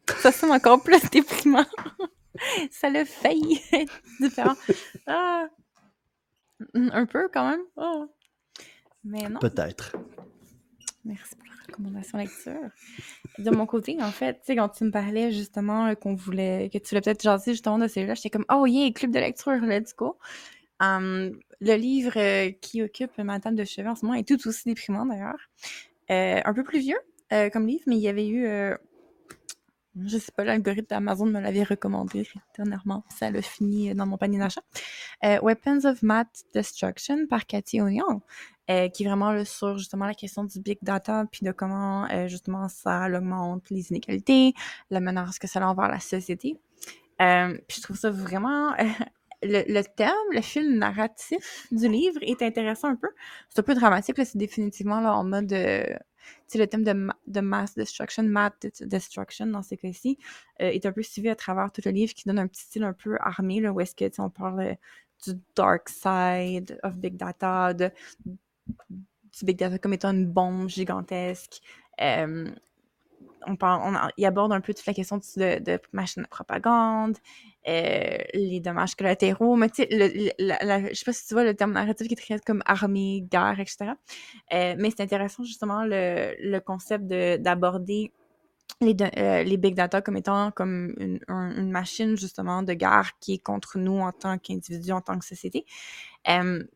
Ça 0.17 0.31
sonne 0.31 0.51
encore 0.51 0.81
plus 0.81 1.01
déprimant. 1.11 1.65
Ça 2.71 2.89
l'a 2.89 3.05
failli 3.05 3.61
être 3.71 3.93
différent. 4.19 4.55
Ah. 5.05 5.47
Un 6.73 7.05
peu 7.05 7.29
quand 7.31 7.49
même. 7.49 7.61
Ah. 7.77 8.05
Mais 9.03 9.29
non. 9.29 9.39
Peut-être. 9.39 9.95
Merci 11.03 11.35
pour 11.35 11.47
la 11.47 11.63
recommandation 11.67 12.17
lecture. 12.19 12.69
De 13.39 13.49
mon 13.49 13.65
côté, 13.65 13.97
en 14.01 14.11
fait, 14.11 14.33
tu 14.35 14.39
sais, 14.43 14.55
quand 14.55 14.69
tu 14.69 14.83
me 14.83 14.91
parlais 14.91 15.31
justement 15.31 15.87
euh, 15.87 15.95
qu'on 15.95 16.13
voulait, 16.13 16.69
que 16.71 16.77
tu 16.77 16.89
voulais 16.89 17.01
peut-être 17.01 17.23
jaser 17.23 17.53
justement 17.53 17.79
de 17.79 17.87
celui-là, 17.87 18.13
j'étais 18.13 18.29
comme, 18.29 18.45
oh 18.51 18.65
yeah, 18.67 18.91
club 18.91 19.11
de 19.11 19.19
lecture, 19.19 19.59
let's 19.61 19.95
go. 19.95 20.17
Hum, 20.79 21.31
le 21.59 21.75
livre 21.75 22.13
euh, 22.17 22.51
qui 22.61 22.83
occupe 22.83 23.17
ma 23.17 23.39
table 23.39 23.55
de 23.55 23.63
chevet 23.63 23.89
en 23.89 23.95
ce 23.95 24.05
moment 24.05 24.17
est 24.17 24.27
tout 24.27 24.47
aussi 24.47 24.63
déprimant 24.65 25.05
d'ailleurs. 25.05 25.49
Euh, 26.11 26.41
un 26.43 26.53
peu 26.53 26.63
plus 26.63 26.79
vieux 26.79 26.99
comme 27.53 27.65
livre, 27.65 27.83
mais 27.87 27.95
il 27.95 28.01
y 28.01 28.09
avait 28.09 28.27
eu, 28.27 28.45
je 30.05 30.17
sais 30.17 30.31
pas, 30.31 30.43
l'algorithme 30.43 30.87
d'Amazon 30.87 31.25
me 31.25 31.39
l'avait 31.39 31.63
recommandé 31.63 32.27
dernièrement. 32.55 33.03
Ça 33.09 33.29
l'a 33.29 33.41
fini 33.41 33.93
dans 33.93 34.05
mon 34.05 34.17
panier 34.17 34.39
d'achat. 34.39 34.61
Euh, 35.23 35.39
Weapons 35.41 35.85
of 35.85 36.01
Math 36.01 36.43
Destruction 36.53 37.27
par 37.27 37.45
Cathy 37.45 37.81
O'Neill 37.81 38.03
euh, 38.69 38.87
qui 38.89 39.03
est 39.03 39.07
vraiment 39.07 39.31
là, 39.31 39.43
sur 39.43 39.77
justement 39.77 40.05
la 40.05 40.13
question 40.13 40.45
du 40.45 40.59
big 40.61 40.77
data, 40.81 41.25
puis 41.31 41.45
de 41.45 41.51
comment 41.51 42.09
euh, 42.09 42.27
justement 42.27 42.69
ça 42.69 43.07
augmente 43.07 43.69
les 43.69 43.89
inégalités, 43.89 44.53
la 44.89 45.01
menace 45.01 45.39
que 45.39 45.47
ça 45.47 45.59
a 45.59 45.67
envers 45.67 45.89
la 45.89 45.99
société. 45.99 46.59
Puis 47.17 47.77
je 47.77 47.81
trouve 47.81 47.97
ça 47.97 48.09
vraiment... 48.09 48.73
le, 49.43 49.63
le 49.67 49.81
thème, 49.83 50.11
le 50.31 50.41
fil 50.41 50.77
narratif 50.77 51.67
du 51.71 51.87
livre 51.89 52.19
est 52.21 52.41
intéressant 52.41 52.89
un 52.89 52.95
peu. 52.95 53.09
C'est 53.49 53.59
un 53.59 53.63
peu 53.63 53.75
dramatique, 53.75 54.15
c'est 54.17 54.37
définitivement 54.37 55.01
là, 55.01 55.15
en 55.15 55.23
mode... 55.23 55.53
le 56.55 56.67
thème 56.67 56.83
de, 56.83 57.07
de 57.27 57.39
mass 57.41 57.75
destruction, 57.75 58.23
math 58.23 58.55
de- 58.61 58.85
destruction 58.85 59.47
dans 59.47 59.63
ces 59.63 59.77
cas-ci, 59.77 60.17
euh, 60.61 60.69
est 60.69 60.85
un 60.85 60.91
peu 60.91 61.03
suivi 61.03 61.29
à 61.29 61.35
travers 61.35 61.71
tout 61.71 61.81
le 61.85 61.91
livre 61.91 62.13
qui 62.13 62.23
donne 62.27 62.39
un 62.39 62.47
petit 62.47 62.61
style 62.63 62.83
un 62.83 62.93
peu 62.93 63.17
armé, 63.19 63.59
là, 63.61 63.71
où 63.71 63.79
est-ce 63.79 63.95
que, 63.95 64.21
on 64.21 64.29
parle 64.29 64.59
euh, 64.61 64.75
du 65.25 65.39
dark 65.55 65.89
side 65.89 66.79
of 66.83 66.95
big 66.97 67.15
data, 67.15 67.73
du 67.73 67.91
big 69.43 69.57
data 69.57 69.77
comme 69.77 69.93
étant 69.93 70.11
une 70.11 70.27
bombe 70.27 70.69
gigantesque. 70.69 71.61
Euh, 72.01 72.49
on 73.47 73.55
parle, 73.55 73.81
on, 73.95 74.09
il 74.17 74.25
aborde 74.25 74.53
un 74.53 74.61
peu 74.61 74.73
toute 74.73 74.85
la 74.85 74.93
question 74.93 75.17
de, 75.17 75.59
de 75.63 75.79
machines 75.93 76.23
de 76.23 76.27
propagande, 76.27 77.17
euh, 77.67 78.17
les 78.33 78.59
dommages 78.59 78.95
collatéraux, 78.95 79.55
mais 79.55 79.69
tu 79.69 79.83
sais, 79.83 79.87
je 80.39 80.93
sais 80.93 81.05
pas 81.05 81.13
si 81.13 81.27
tu 81.27 81.33
vois 81.33 81.43
le 81.43 81.55
terme 81.55 81.73
narratif 81.73 82.07
qui 82.07 82.13
est 82.13 82.17
très 82.17 82.39
comme 82.39 82.61
armée, 82.65 83.21
guerre, 83.31 83.59
etc. 83.59 83.95
Euh, 84.53 84.75
mais 84.77 84.89
c'est 84.91 85.01
intéressant 85.03 85.43
justement 85.43 85.83
le, 85.85 86.35
le 86.39 86.59
concept 86.59 87.05
de- 87.07 87.37
d'aborder 87.37 88.11
les, 88.81 88.95
euh, 89.17 89.43
les 89.43 89.57
big 89.57 89.75
data 89.75 90.01
comme 90.01 90.17
étant 90.17 90.51
comme 90.51 90.93
une, 90.99 91.19
un- 91.27 91.55
une 91.55 91.71
machine 91.71 92.17
justement 92.17 92.63
de 92.63 92.73
guerre 92.73 93.11
qui 93.19 93.35
est 93.35 93.43
contre 93.43 93.77
nous 93.77 93.99
en 93.99 94.11
tant 94.11 94.37
qu'individu, 94.39 94.91
en 94.91 95.01
tant 95.01 95.19
que 95.19 95.25
société. 95.25 95.65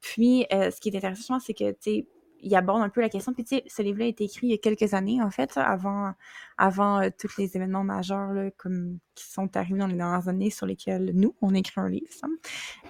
Puis, 0.02 0.46
ce 0.52 0.80
qui 0.80 0.90
est 0.90 0.96
intéressant, 0.98 1.40
c'est 1.40 1.54
que, 1.54 1.72
tu 1.74 2.06
il 2.42 2.56
aborde 2.56 2.82
un 2.82 2.90
peu 2.90 3.02
la 3.02 3.10
question. 3.10 3.34
Puis, 3.34 3.44
tu 3.44 3.56
sais, 3.58 3.64
ce 3.68 3.82
livre-là 3.82 4.06
a 4.06 4.08
été 4.08 4.24
écrit 4.26 4.48
il 4.48 4.52
y 4.52 4.54
a 4.54 4.58
quelques 4.58 4.94
années, 4.94 5.22
en 5.22 5.32
fait, 5.32 5.52
avant, 5.58 6.14
avant 6.58 7.02
euh, 7.02 7.10
tous 7.18 7.38
les 7.38 7.56
événements 7.56 7.84
majeurs 7.84 8.32
là, 8.34 8.52
comme, 8.58 9.00
qui 9.16 9.26
sont 9.26 9.56
arrivés 9.58 9.80
dans 9.80 9.88
les 9.88 9.96
dernières 9.96 10.28
années 10.28 10.50
sur 10.50 10.66
lesquels 10.66 11.12
nous, 11.16 11.36
on 11.42 11.54
écrit 11.54 11.80
un 11.82 11.90
livre. 11.90 12.08
ça. 12.12 12.28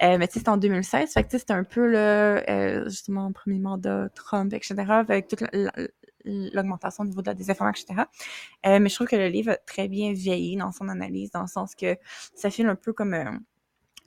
Euh, 0.03 0.17
mais 0.17 0.27
tu 0.27 0.33
sais, 0.33 0.39
c'était 0.39 0.49
en 0.49 0.57
2016. 0.57 1.13
Fait 1.13 1.23
que, 1.23 1.27
tu 1.27 1.31
sais, 1.33 1.39
c'était 1.39 1.53
un 1.53 1.63
peu, 1.63 1.87
là, 1.87 2.43
euh, 2.49 2.83
justement, 2.89 3.31
premier 3.31 3.59
mandat 3.59 4.09
Trump, 4.15 4.53
etc., 4.53 4.75
avec 4.89 5.27
toute 5.27 5.41
la- 5.41 5.49
la- 5.53 5.71
l'augmentation 6.25 7.03
au 7.03 7.07
niveau 7.07 7.21
de 7.21 7.27
la 7.27 7.35
désinformation, 7.35 7.85
etc. 7.87 8.07
Euh, 8.65 8.79
mais 8.79 8.89
je 8.89 8.95
trouve 8.95 9.07
que 9.07 9.15
le 9.15 9.27
livre 9.27 9.51
a 9.51 9.57
très 9.57 9.87
bien 9.87 10.11
vieilli 10.11 10.57
dans 10.57 10.71
son 10.71 10.89
analyse, 10.89 11.29
dans 11.31 11.41
le 11.41 11.47
sens 11.47 11.75
que 11.75 11.97
ça 12.33 12.49
file 12.49 12.67
un 12.67 12.75
peu 12.75 12.93
comme... 12.93 13.39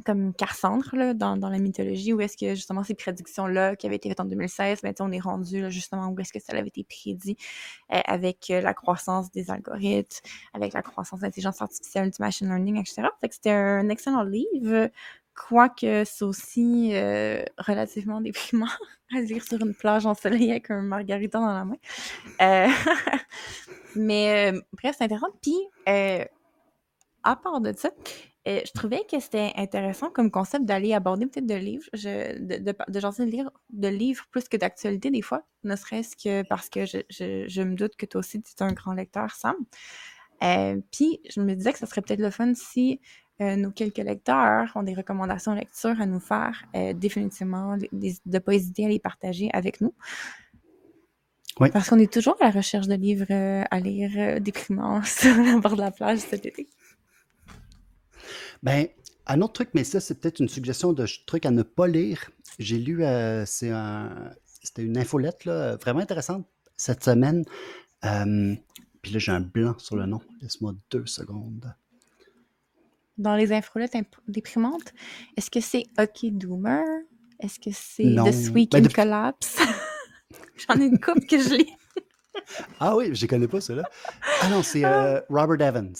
comme 0.05 0.33
Cassandre 0.35 0.89
là, 0.95 1.15
dans, 1.15 1.37
dans 1.37 1.49
la 1.49 1.59
mythologie, 1.59 2.13
où 2.13 2.21
est-ce 2.21 2.37
que 2.37 2.55
justement 2.55 2.85
ces 2.85 2.95
prédictions-là 2.95 3.77
qui 3.77 3.87
avaient 3.87 3.97
été 3.97 4.09
faites 4.09 4.21
en 4.21 4.25
2016, 4.25 4.81
ben, 4.83 4.95
on 5.01 5.11
est 5.13 5.21
rendu 5.21 5.61
là, 5.61 5.71
justement 5.71 6.09
où 6.09 6.21
est-ce 6.21 6.33
que 6.33 6.41
ça 6.41 6.53
avait 6.57 6.69
été 6.69 6.85
prédit 6.85 7.37
euh, 7.93 8.01
avec 8.05 8.51
euh, 8.51 8.61
la 8.61 8.75
croissance 8.75 9.31
des 9.33 9.51
algorithmes, 9.51 10.21
avec 10.55 10.73
la 10.73 10.83
croissance 10.83 11.21
de 11.21 11.25
l'intelligence 11.25 11.61
artificielle, 11.61 12.11
du 12.11 12.17
machine 12.21 12.47
learning, 12.47 12.79
etc. 12.79 13.09
C'était 13.31 13.51
un 13.51 13.89
excellent 13.89 14.23
livre, 14.23 14.89
quoique 15.35 16.05
c'est 16.05 16.25
aussi 16.25 16.91
euh, 16.95 17.45
relativement 17.59 18.21
déprimant 18.21 18.69
à 19.17 19.21
lire 19.21 19.43
sur 19.45 19.61
une 19.61 19.75
plage 19.75 20.07
ensoleillée 20.07 20.53
avec 20.53 20.71
un 20.71 20.83
margarita 20.83 21.41
dans 21.41 21.53
la 21.53 21.65
main. 21.65 21.77
Mais 23.97 24.53
bref, 24.73 24.95
c'est 24.97 25.05
intéressant. 25.05 25.33
Puis, 25.43 25.57
à 27.25 27.37
part 27.37 27.61
de 27.61 27.73
ça, 27.77 27.91
euh, 28.49 28.61
je 28.67 28.73
trouvais 28.73 29.05
que 29.11 29.21
c'était 29.21 29.53
intéressant 29.57 30.11
comme 30.11 30.31
concept 30.31 30.65
d'aller 30.65 30.95
aborder 30.95 31.27
peut-être 31.27 31.47
de 31.47 31.55
livres, 31.55 31.85
je, 31.93 32.39
de, 32.39 32.57
de, 32.57 32.73
de, 32.89 33.01
de, 33.01 33.25
lire, 33.25 33.51
de 33.71 33.89
livres 33.89 34.27
plus 34.31 34.49
que 34.49 34.57
d'actualité 34.57 35.11
des 35.11 35.23
fois, 35.23 35.45
ne 35.65 35.77
serait-ce 35.77 36.17
que 36.17 36.43
parce 36.49 36.69
que 36.71 36.87
je, 36.87 36.99
je, 37.11 37.47
je 37.49 37.63
me 37.63 37.75
doute 37.75 37.97
que 37.97 38.07
toi 38.07 38.21
aussi 38.21 38.43
tu 38.43 38.51
es 38.59 38.63
un 38.63 38.73
grand 38.73 38.95
lecteur, 38.95 39.33
Sam. 39.35 39.57
Euh, 40.43 40.81
Puis 40.93 41.21
je 41.29 41.41
me 41.41 41.55
disais 41.55 41.73
que 41.73 41.79
ça 41.79 41.87
serait 41.87 42.01
peut-être 42.03 42.21
le 42.21 42.31
fun 42.31 42.55
si 42.55 43.01
euh, 43.41 43.57
nos 43.57 43.71
quelques 43.71 43.99
lecteurs 43.99 44.71
ont 44.77 44.83
des 44.83 44.95
recommandations 44.95 45.53
de 45.55 45.59
lecture 45.61 46.01
à 46.01 46.07
nous 46.07 46.21
faire, 46.21 46.65
définitivement, 46.95 47.77
des- 47.93 48.17
de 48.27 48.35
ne 48.35 48.39
pas 48.41 48.55
hésiter 48.55 48.85
à 48.85 48.89
les 48.89 48.99
partager 48.99 49.49
avec 49.53 49.81
nous. 49.81 49.95
Oui. 51.61 51.71
Parce 51.73 51.89
qu'on 51.89 51.99
est 51.99 52.13
toujours 52.13 52.37
à 52.41 52.45
la 52.47 52.51
recherche 52.53 52.87
de 52.87 52.95
livres 52.95 53.27
à 53.31 53.81
lire 53.81 54.41
déprimants 54.41 55.03
sur 55.05 55.35
le 55.37 55.61
bord 55.61 55.75
de 55.77 55.81
la 55.83 55.91
plage 55.91 56.19
cet 56.21 56.47
été. 56.47 56.69
Ben, 58.63 58.87
un 59.27 59.41
autre 59.43 59.53
truc, 59.55 59.71
mais 59.75 59.85
ça, 59.85 60.01
c'est 60.01 60.21
peut-être 60.21 60.41
une 60.41 60.49
suggestion 60.49 60.93
de 60.93 61.07
truc 61.27 61.47
à 61.47 61.51
ne 61.51 61.63
pas 61.63 61.87
lire. 61.87 62.31
J'ai 62.59 62.79
lu, 62.79 63.05
euh, 63.05 63.45
c'est 63.47 63.71
un, 63.71 64.33
c'était 64.63 64.83
une 64.83 64.97
infolette, 64.99 65.45
là, 65.45 65.77
vraiment 65.77 66.01
intéressante 66.01 66.47
cette 66.77 67.05
semaine. 67.05 67.45
Euh, 68.05 68.55
puis 69.03 69.13
là, 69.13 69.19
j'ai 69.19 69.33
un 69.33 69.41
blanc 69.41 69.75
sur 69.79 69.97
le 69.97 70.07
nom. 70.07 70.21
Laisse-moi 70.41 70.75
deux 70.91 71.07
secondes. 71.07 71.73
dans 73.17 73.35
les 73.35 73.53
infolettes 73.53 73.97
imp- 73.97 74.15
déprimantes, 74.29 74.93
est-ce 75.37 75.51
que 75.51 75.61
c'est 75.61 75.85
Hockey 75.99 76.31
Doomer? 76.31 76.85
Est-ce 77.41 77.59
que 77.61 77.71
c'est 77.73 78.05
Non. 78.05 78.25
This 78.25 78.49
Week 78.51 78.71
Ben, 78.73 78.85
in 78.85 78.89
Collapse? 78.89 79.59
J'en 80.69 80.81
ai 80.81 80.87
une 80.87 80.99
couple 81.01 81.27
que 81.27 81.39
je 81.39 81.55
lis. 81.55 81.73
Ah 82.81 82.97
oui, 82.97 83.15
je 83.15 83.25
ne 83.25 83.29
connais 83.31 83.49
pas 83.49 83.61
cela. 83.61 83.83
Ah 84.43 84.49
non, 84.49 84.63
c'est 84.63 84.85
euh, 84.85 85.21
Robert 85.29 85.61
Evans. 85.69 85.95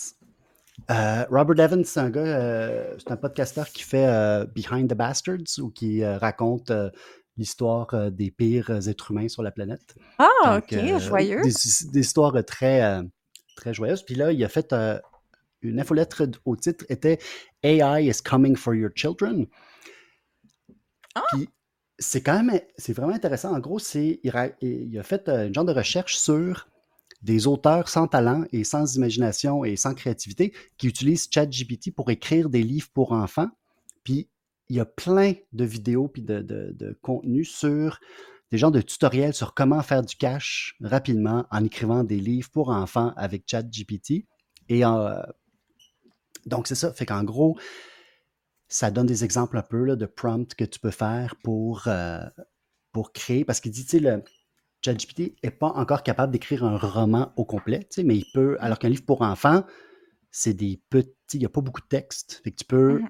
Euh, 0.89 1.25
Robert 1.29 1.63
Evans, 1.63 1.83
c'est 1.83 1.99
un 1.99 2.09
gars, 2.09 2.21
euh, 2.21 2.95
c'est 2.97 3.11
un 3.11 3.17
podcasteur 3.17 3.69
qui 3.69 3.83
fait 3.83 4.07
euh, 4.07 4.45
Behind 4.45 4.89
the 4.89 4.95
Bastards 4.95 5.59
ou 5.59 5.69
qui 5.69 6.03
raconte 6.03 6.71
l'histoire 7.37 8.11
des 8.11 8.31
pires 8.31 8.87
êtres 8.87 9.11
humains 9.11 9.27
sur 9.27 9.43
la 9.43 9.51
planète. 9.51 9.95
Ah, 10.17 10.55
Donc, 10.55 10.73
ok, 10.73 10.99
joyeux. 10.99 11.41
Des, 11.41 11.51
des 11.91 11.99
histoires 11.99 12.43
très, 12.43 13.01
très 13.55 13.73
joyeuses. 13.73 14.03
Puis 14.03 14.15
là, 14.15 14.31
il 14.31 14.43
a 14.43 14.49
fait 14.49 14.73
une 15.61 15.79
infolettre 15.79 16.23
au 16.45 16.55
titre 16.55 16.85
était 16.89 17.19
AI 17.63 18.07
is 18.07 18.21
coming 18.23 18.55
for 18.55 18.73
your 18.73 18.89
children. 18.95 19.45
Ah! 21.15 21.23
Puis 21.33 21.49
c'est 21.99 22.21
quand 22.21 22.43
même, 22.43 22.61
c'est 22.77 22.93
vraiment 22.93 23.13
intéressant. 23.13 23.53
En 23.53 23.59
gros, 23.59 23.77
c'est, 23.77 24.19
il, 24.23 24.99
a 24.99 25.03
fait 25.03 25.29
une 25.29 25.53
genre 25.53 25.65
de 25.65 25.73
recherche 25.73 26.17
sur 26.17 26.67
des 27.21 27.47
auteurs 27.47 27.89
sans 27.89 28.07
talent 28.07 28.45
et 28.51 28.63
sans 28.63 28.95
imagination 28.95 29.65
et 29.65 29.75
sans 29.75 29.93
créativité 29.93 30.53
qui 30.77 30.87
utilisent 30.87 31.27
ChatGPT 31.31 31.93
pour 31.93 32.09
écrire 32.09 32.49
des 32.49 32.63
livres 32.63 32.89
pour 32.93 33.11
enfants. 33.11 33.49
Puis 34.03 34.29
il 34.69 34.77
y 34.77 34.79
a 34.79 34.85
plein 34.85 35.33
de 35.51 35.65
vidéos 35.65 36.07
puis 36.07 36.21
de, 36.21 36.41
de, 36.41 36.97
contenus 37.01 37.49
sur 37.49 37.99
des 38.51 38.57
genres 38.57 38.71
de 38.71 38.81
tutoriels 38.81 39.33
sur 39.33 39.53
comment 39.53 39.81
faire 39.81 40.03
du 40.03 40.15
cash 40.15 40.75
rapidement 40.81 41.45
en 41.51 41.63
écrivant 41.63 42.03
des 42.03 42.19
livres 42.19 42.49
pour 42.51 42.69
enfants 42.69 43.13
avec 43.15 43.43
ChatGPT. 43.47 44.25
Et 44.69 44.85
euh, 44.85 45.21
donc, 46.45 46.67
c'est 46.67 46.75
ça. 46.75 46.93
Fait 46.93 47.05
qu'en 47.05 47.23
gros, 47.23 47.57
ça 48.67 48.91
donne 48.91 49.07
des 49.07 49.23
exemples 49.23 49.57
un 49.57 49.63
peu 49.63 49.95
de 49.95 50.05
prompts 50.05 50.53
que 50.55 50.63
tu 50.63 50.79
peux 50.79 50.91
faire 50.91 51.35
pour, 51.43 51.83
euh, 51.87 52.23
pour 52.91 53.11
créer. 53.11 53.45
Parce 53.45 53.59
qu'il 53.59 53.71
dit, 53.71 53.85
tu 53.85 53.99
ChatGPT 54.83 55.35
n'est 55.43 55.51
pas 55.51 55.67
encore 55.67 56.03
capable 56.03 56.31
d'écrire 56.31 56.63
un 56.63 56.77
roman 56.77 57.33
au 57.35 57.45
complet, 57.45 57.87
mais 58.03 58.17
il 58.17 58.25
peut, 58.33 58.57
alors 58.59 58.79
qu'un 58.79 58.89
livre 58.89 59.05
pour 59.05 59.21
enfants, 59.21 59.63
c'est 60.31 60.53
des 60.53 60.81
petits, 60.89 61.13
il 61.33 61.39
n'y 61.39 61.45
a 61.45 61.49
pas 61.49 61.61
beaucoup 61.61 61.81
de 61.81 61.87
texte. 61.87 62.41
Fait 62.43 62.51
que 62.51 62.57
tu 62.57 62.65
peux 62.65 62.99
Mhm. 62.99 63.09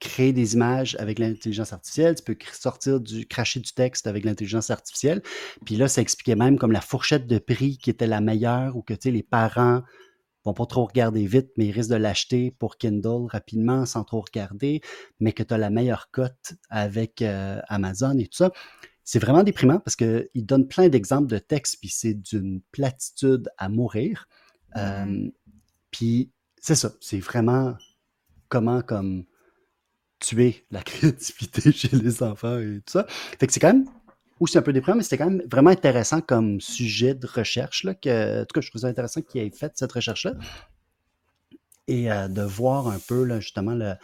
créer 0.00 0.32
des 0.32 0.54
images 0.54 0.96
avec 0.98 1.18
l'intelligence 1.18 1.72
artificielle, 1.72 2.14
tu 2.16 2.22
peux 2.22 2.36
sortir 2.52 3.00
du, 3.00 3.26
cracher 3.26 3.60
du 3.60 3.72
texte 3.72 4.06
avec 4.06 4.24
l'intelligence 4.24 4.70
artificielle. 4.70 5.22
Puis 5.64 5.76
là, 5.76 5.88
ça 5.88 6.02
expliquait 6.02 6.36
même 6.36 6.58
comme 6.58 6.72
la 6.72 6.80
fourchette 6.80 7.26
de 7.26 7.38
prix 7.38 7.78
qui 7.78 7.90
était 7.90 8.06
la 8.06 8.20
meilleure 8.20 8.76
ou 8.76 8.82
que, 8.82 8.94
les 9.04 9.22
parents 9.22 9.82
vont 10.44 10.54
pas 10.54 10.66
trop 10.66 10.84
regarder 10.84 11.26
vite, 11.26 11.50
mais 11.56 11.66
ils 11.66 11.72
risquent 11.72 11.90
de 11.90 11.96
l'acheter 11.96 12.52
pour 12.52 12.76
Kindle 12.78 13.26
rapidement 13.26 13.84
sans 13.84 14.04
trop 14.04 14.20
regarder, 14.20 14.80
mais 15.18 15.32
que 15.32 15.42
tu 15.42 15.52
as 15.52 15.58
la 15.58 15.70
meilleure 15.70 16.10
cote 16.10 16.54
avec 16.70 17.22
euh, 17.22 17.60
Amazon 17.68 18.16
et 18.18 18.26
tout 18.26 18.36
ça. 18.36 18.52
C'est 19.06 19.20
vraiment 19.20 19.44
déprimant 19.44 19.78
parce 19.78 19.94
qu'il 19.94 20.28
donne 20.34 20.66
plein 20.66 20.88
d'exemples 20.88 21.28
de 21.28 21.38
textes, 21.38 21.78
puis 21.80 21.88
c'est 21.88 22.12
d'une 22.12 22.60
platitude 22.72 23.48
à 23.56 23.68
mourir. 23.68 24.26
Euh, 24.76 25.30
puis 25.92 26.32
c'est 26.60 26.74
ça, 26.74 26.92
c'est 27.00 27.20
vraiment 27.20 27.76
comment 28.48 28.82
comme 28.82 29.24
tuer 30.18 30.66
la 30.72 30.82
créativité 30.82 31.70
chez 31.70 31.96
les 31.96 32.20
enfants 32.24 32.58
et 32.58 32.82
tout 32.84 32.92
ça. 32.94 33.06
Fait 33.08 33.46
que 33.46 33.52
c'est 33.52 33.60
quand 33.60 33.72
même 33.72 33.86
aussi 34.40 34.58
un 34.58 34.62
peu 34.62 34.72
déprimant, 34.72 34.96
mais 34.96 35.04
c'était 35.04 35.18
quand 35.18 35.30
même 35.30 35.42
vraiment 35.48 35.70
intéressant 35.70 36.20
comme 36.20 36.60
sujet 36.60 37.14
de 37.14 37.28
recherche. 37.28 37.84
Là, 37.84 37.94
que, 37.94 38.42
en 38.42 38.44
tout 38.44 38.54
cas, 38.54 38.60
je 38.60 38.70
trouve 38.70 38.82
ça 38.82 38.88
intéressant 38.88 39.22
qu'il 39.22 39.40
ait 39.40 39.50
fait 39.50 39.72
cette 39.76 39.92
recherche-là. 39.92 40.34
Et 41.86 42.10
euh, 42.10 42.26
de 42.26 42.42
voir 42.42 42.88
un 42.88 42.98
peu 42.98 43.22
là, 43.22 43.38
justement 43.38 43.74
le. 43.74 43.94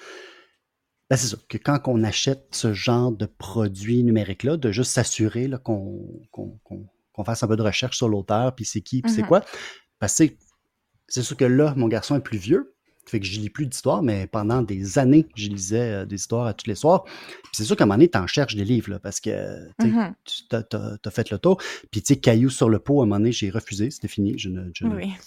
Ben, 1.13 1.19
c'est 1.19 1.27
ça, 1.27 1.37
que 1.47 1.59
quand 1.59 1.79
on 1.89 2.03
achète 2.05 2.47
ce 2.53 2.73
genre 2.73 3.13
de 3.13 3.27
produit 3.27 4.03
numérique-là, 4.03 4.57
de 4.57 4.73
juste 4.73 4.93
s'assurer 4.93 5.51
qu'on 5.63 6.17
fasse 7.27 7.43
un 7.43 7.49
peu 7.49 7.57
de 7.57 7.63
recherche 7.63 7.99
sur 7.99 8.09
l'auteur, 8.09 8.55
puis 8.55 8.65
c'est 8.65 8.81
qui, 8.81 9.03
puis 9.03 9.13
c'est 9.13 9.21
mm-hmm. 9.21 9.27
quoi. 9.27 9.45
Parce 9.99 10.17
que 10.17 10.25
c'est 11.09 11.23
sûr 11.23 11.37
que 11.37 11.45
là, 11.45 11.75
mon 11.77 11.87
garçon 11.87 12.17
est 12.17 12.23
plus 12.23 12.39
vieux, 12.39 12.75
fait 13.05 13.21
que 13.21 13.27
je 13.27 13.39
lis 13.39 13.51
plus 13.51 13.67
d'histoires, 13.67 14.03
mais 14.03 14.27
pendant 14.27 14.63
des 14.63 14.99
années, 14.99 15.27
je 15.35 15.51
lisais 15.51 15.93
euh, 15.93 16.07
des 16.07 16.17
histoires 16.17 16.47
à 16.47 16.55
tous 16.55 16.67
les 16.67 16.75
soirs. 16.75 17.05
Puis 17.05 17.53
c'est 17.53 17.65
sûr 17.65 17.77
qu'à 17.77 17.85
un 17.85 17.89
moment 17.89 17.97
donné, 17.97 18.09
tu 18.09 18.17
en 18.17 18.27
cherches 18.27 18.57
des 18.57 18.65
livres, 18.65 18.93
là, 18.93 18.99
parce 18.99 19.21
que 19.21 19.69
mm-hmm. 19.83 20.15
tu 20.25 20.57
as, 20.57 21.11
fait 21.11 21.29
le 21.29 21.37
tour. 21.37 21.59
Puis 21.91 22.01
tu 22.01 22.15
sais, 22.15 22.21
Caillou 22.21 22.49
sur 22.49 22.71
le 22.71 22.79
pot, 22.79 23.01
à 23.01 23.03
un 23.03 23.07
moment 23.07 23.19
donné, 23.19 23.33
j'ai 23.33 23.51
refusé, 23.51 23.91
c'était 23.91 24.09
fini. 24.09 24.39
Je 24.39 24.49
ne, 24.49 24.71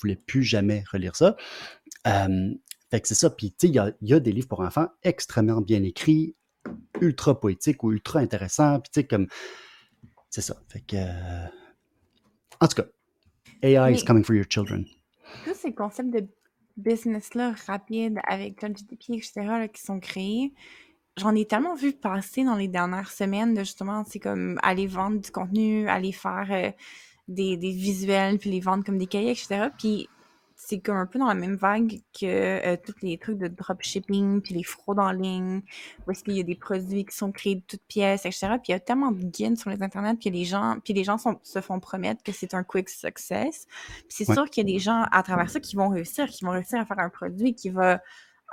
voulais 0.02 0.16
plus 0.16 0.42
jamais 0.42 0.84
relire 0.92 1.16
ça. 1.16 1.36
Fait 2.92 3.02
que 3.02 3.08
c'est 3.08 3.16
ça. 3.16 3.30
Puis 3.30 3.52
tu 3.52 3.68
sais, 3.68 3.74
il 3.74 4.08
y 4.08 4.14
a, 4.14 4.20
des 4.20 4.32
livres 4.32 4.48
pour 4.48 4.62
enfants 4.62 4.88
extrêmement 5.04 5.62
bien 5.62 5.84
écrits, 5.84 6.36
ultra 7.02 7.40
poétiques 7.40 7.84
ou 7.84 7.92
ultra 7.92 8.20
intéressants. 8.20 8.80
Puis 8.80 8.92
tu 8.94 9.02
sais, 9.02 9.08
comme. 9.08 9.28
C'est 10.30 10.42
ça. 10.42 10.56
Fait 10.70 10.82
que. 10.82 10.98
Euh, 10.98 11.48
en 12.62 12.68
tout 12.68 12.82
cas, 12.82 12.88
AI 13.62 13.94
is 13.94 14.04
coming 14.06 14.24
for 14.24 14.36
your 14.36 14.46
children. 14.50 14.86
Tous 15.44 15.56
ces 15.56 15.74
concepts 15.74 16.12
de 16.12 16.28
business-là 16.78 17.56
rapide 17.68 18.20
avec 18.28 18.60
ChatGPT, 18.60 19.12
etc., 19.12 19.68
qui 19.74 19.82
sont 19.82 20.00
créés, 20.00 20.54
j'en 21.18 21.34
ai 21.36 21.46
tellement 21.46 21.76
vu 21.76 21.94
passer 21.94 22.44
dans 22.44 22.56
les 22.56 22.68
dernières 22.68 23.12
semaines 23.12 23.54
de 23.54 23.62
justement, 23.62 24.04
c'est 24.06 24.20
comme 24.20 24.60
aller 24.62 24.88
vendre 24.88 25.20
du 25.20 25.32
contenu, 25.32 25.88
aller 25.88 26.12
faire 26.12 26.48
euh, 26.52 26.72
des, 27.28 27.58
des, 27.58 27.72
visuels, 27.72 28.38
puis 28.38 28.52
les 28.52 28.60
vendre 28.60 28.84
comme 28.84 28.98
des 28.98 29.08
cahiers, 29.08 29.32
etc. 29.32 29.70
Puis 29.78 30.10
c'est 30.56 30.80
comme 30.80 30.96
un 30.96 31.06
peu 31.06 31.20
dans 31.20 31.28
la 31.28 31.36
même 31.36 31.56
vague 31.56 32.02
que 32.18 32.26
euh, 32.26 32.78
tous 32.84 32.96
les 33.02 33.18
trucs 33.18 33.38
de 33.38 33.48
dropshipping, 33.48 34.42
puis 34.42 34.54
les 34.54 34.64
fraudes 34.64 35.00
en 35.00 35.12
ligne, 35.12 35.62
où 36.06 36.12
est-ce 36.12 36.24
qu'il 36.24 36.38
y 36.38 36.40
a 36.40 36.44
des 36.44 36.56
produits 36.56 37.06
qui 37.06 37.16
sont 37.16 37.32
créés 37.32 37.56
de 37.56 37.64
toutes 37.68 37.84
pièces, 37.88 38.26
etc. 38.26 38.48
Puis 38.58 38.70
il 38.70 38.72
y 38.72 38.76
a 38.76 38.80
tellement 38.80 39.12
de 39.12 39.22
guides 39.24 39.58
sur 39.58 39.70
les 39.70 39.84
internets, 39.84 40.16
puis 40.16 40.30
les 40.30 40.46
gens, 40.46 40.78
puis 40.84 40.94
les 40.94 41.04
gens 41.04 41.18
se 41.18 41.62
font 41.62 41.80
promettre 41.80 42.24
que 42.24 42.32
c'est 42.32 42.54
un 42.54 42.64
quick 42.64 42.90
success. 42.90 43.68
Puis 43.68 44.08
c'est 44.10 44.34
sûr 44.34 44.50
qu'il 44.50 44.68
y 44.68 44.72
a 44.72 44.74
des 44.74 44.80
gens 44.80 45.04
à 45.12 45.24
travers 45.24 45.50
ça 45.50 45.60
qui 45.60 45.76
vont 45.76 45.90
réussir, 45.90 46.28
qui 46.28 46.46
vont 46.46 46.52
réussir 46.52 46.80
à 46.80 46.86
faire 46.86 47.00
un 47.00 47.10
produit 47.10 47.54
qui 47.54 47.70
va 47.70 48.02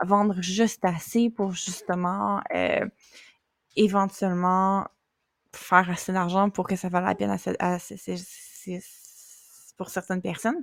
vendre 0.04 0.40
juste 0.42 0.84
assez 0.84 1.30
pour 1.30 1.52
justement 1.52 2.40
euh, 2.54 2.84
éventuellement 3.76 4.88
faire 5.54 5.88
assez 5.88 6.12
d'argent 6.12 6.50
pour 6.50 6.66
que 6.66 6.76
ça 6.76 6.88
vaille 6.88 7.04
la 7.04 7.14
peine 7.14 7.30
à, 7.60 7.78
pour 9.76 9.90
certaines 9.90 10.22
personnes. 10.22 10.62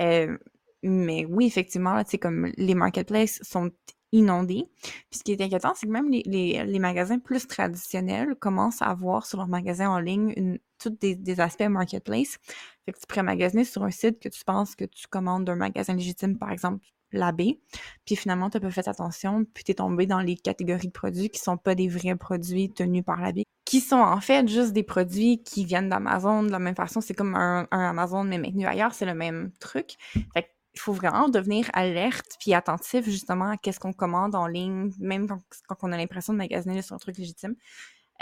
Euh, 0.00 0.36
mais 0.82 1.24
oui, 1.26 1.46
effectivement, 1.46 2.02
tu 2.04 2.18
comme 2.18 2.52
les 2.56 2.74
marketplaces 2.74 3.40
sont 3.42 3.70
inondés. 4.12 4.68
Puis 4.82 5.18
ce 5.18 5.24
qui 5.24 5.32
est 5.32 5.40
inquiétant, 5.40 5.72
c'est 5.74 5.86
que 5.86 5.92
même 5.92 6.10
les, 6.10 6.22
les, 6.26 6.78
magasins 6.78 7.18
plus 7.18 7.46
traditionnels 7.46 8.34
commencent 8.36 8.82
à 8.82 8.86
avoir 8.86 9.26
sur 9.26 9.38
leurs 9.38 9.48
magasins 9.48 9.88
en 9.88 9.98
ligne 9.98 10.34
une, 10.36 10.58
tous 10.78 10.90
des, 10.90 11.14
des, 11.16 11.40
aspects 11.40 11.62
marketplace. 11.62 12.38
Fait 12.84 12.92
que 12.92 12.98
tu 12.98 13.06
pourrais 13.06 13.22
magasiner 13.22 13.64
sur 13.64 13.82
un 13.84 13.90
site 13.90 14.20
que 14.20 14.28
tu 14.28 14.44
penses 14.44 14.76
que 14.76 14.84
tu 14.84 15.06
commandes 15.08 15.44
d'un 15.44 15.56
magasin 15.56 15.94
légitime, 15.94 16.38
par 16.38 16.50
exemple 16.50 16.84
l'abbé, 17.12 17.60
puis 18.04 18.16
finalement, 18.16 18.50
tu 18.50 18.56
n'as 18.56 18.62
pas 18.62 18.70
fait 18.70 18.88
attention, 18.88 19.44
puis 19.52 19.64
tu 19.64 19.72
es 19.72 19.74
tombé 19.74 20.06
dans 20.06 20.20
les 20.20 20.36
catégories 20.36 20.86
de 20.88 20.92
produits 20.92 21.28
qui 21.28 21.40
sont 21.40 21.56
pas 21.56 21.74
des 21.74 21.88
vrais 21.88 22.16
produits 22.16 22.72
tenus 22.72 23.04
par 23.04 23.20
l'abbé, 23.20 23.44
qui 23.64 23.80
sont 23.80 23.96
en 23.96 24.20
fait 24.20 24.48
juste 24.48 24.72
des 24.72 24.82
produits 24.82 25.42
qui 25.42 25.64
viennent 25.64 25.88
d'Amazon 25.88 26.42
de 26.42 26.50
la 26.50 26.58
même 26.58 26.74
façon. 26.74 27.00
C'est 27.00 27.14
comme 27.14 27.34
un, 27.34 27.68
un, 27.70 27.90
Amazon, 27.90 28.24
mais 28.24 28.38
maintenu 28.38 28.66
ailleurs, 28.66 28.94
c'est 28.94 29.06
le 29.06 29.14
même 29.14 29.52
truc. 29.60 29.96
Fait 30.34 30.42
que 30.42 30.48
il 30.74 30.80
faut 30.80 30.92
vraiment 30.92 31.28
devenir 31.28 31.68
alerte 31.74 32.36
puis 32.40 32.54
attentif 32.54 33.04
justement 33.04 33.50
à 33.50 33.56
qu'est-ce 33.56 33.80
qu'on 33.80 33.92
commande 33.92 34.34
en 34.34 34.46
ligne, 34.46 34.90
même 34.98 35.26
quand, 35.28 35.76
on 35.82 35.92
a 35.92 35.96
l'impression 35.96 36.32
de 36.32 36.38
magasiner 36.38 36.82
sur 36.82 36.94
un 36.94 36.98
truc 36.98 37.18
légitime. 37.18 37.54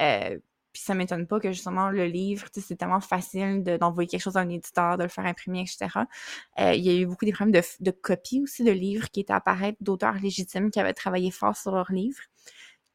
Euh, 0.00 0.38
puis 0.72 0.82
ça 0.82 0.94
m'étonne 0.94 1.26
pas 1.26 1.40
que 1.40 1.50
justement 1.50 1.90
le 1.90 2.06
livre, 2.06 2.46
c'est 2.52 2.76
tellement 2.76 3.00
facile 3.00 3.64
d'envoyer 3.64 4.08
quelque 4.08 4.22
chose 4.22 4.36
à 4.36 4.40
un 4.40 4.48
éditeur, 4.48 4.98
de 4.98 5.02
le 5.02 5.08
faire 5.08 5.26
imprimer, 5.26 5.62
etc. 5.62 5.88
Euh, 6.60 6.74
il 6.74 6.84
y 6.84 6.90
a 6.90 6.94
eu 6.94 7.06
beaucoup 7.06 7.24
des 7.24 7.32
problèmes 7.32 7.52
de, 7.52 7.62
de 7.80 7.90
copies 7.90 8.40
aussi 8.42 8.62
de 8.62 8.70
livres 8.70 9.10
qui 9.10 9.20
étaient 9.20 9.32
apparaître 9.32 9.78
d'auteurs 9.80 10.14
légitimes 10.14 10.70
qui 10.70 10.78
avaient 10.78 10.94
travaillé 10.94 11.30
fort 11.32 11.56
sur 11.56 11.72
leurs 11.72 11.90
livres 11.90 12.20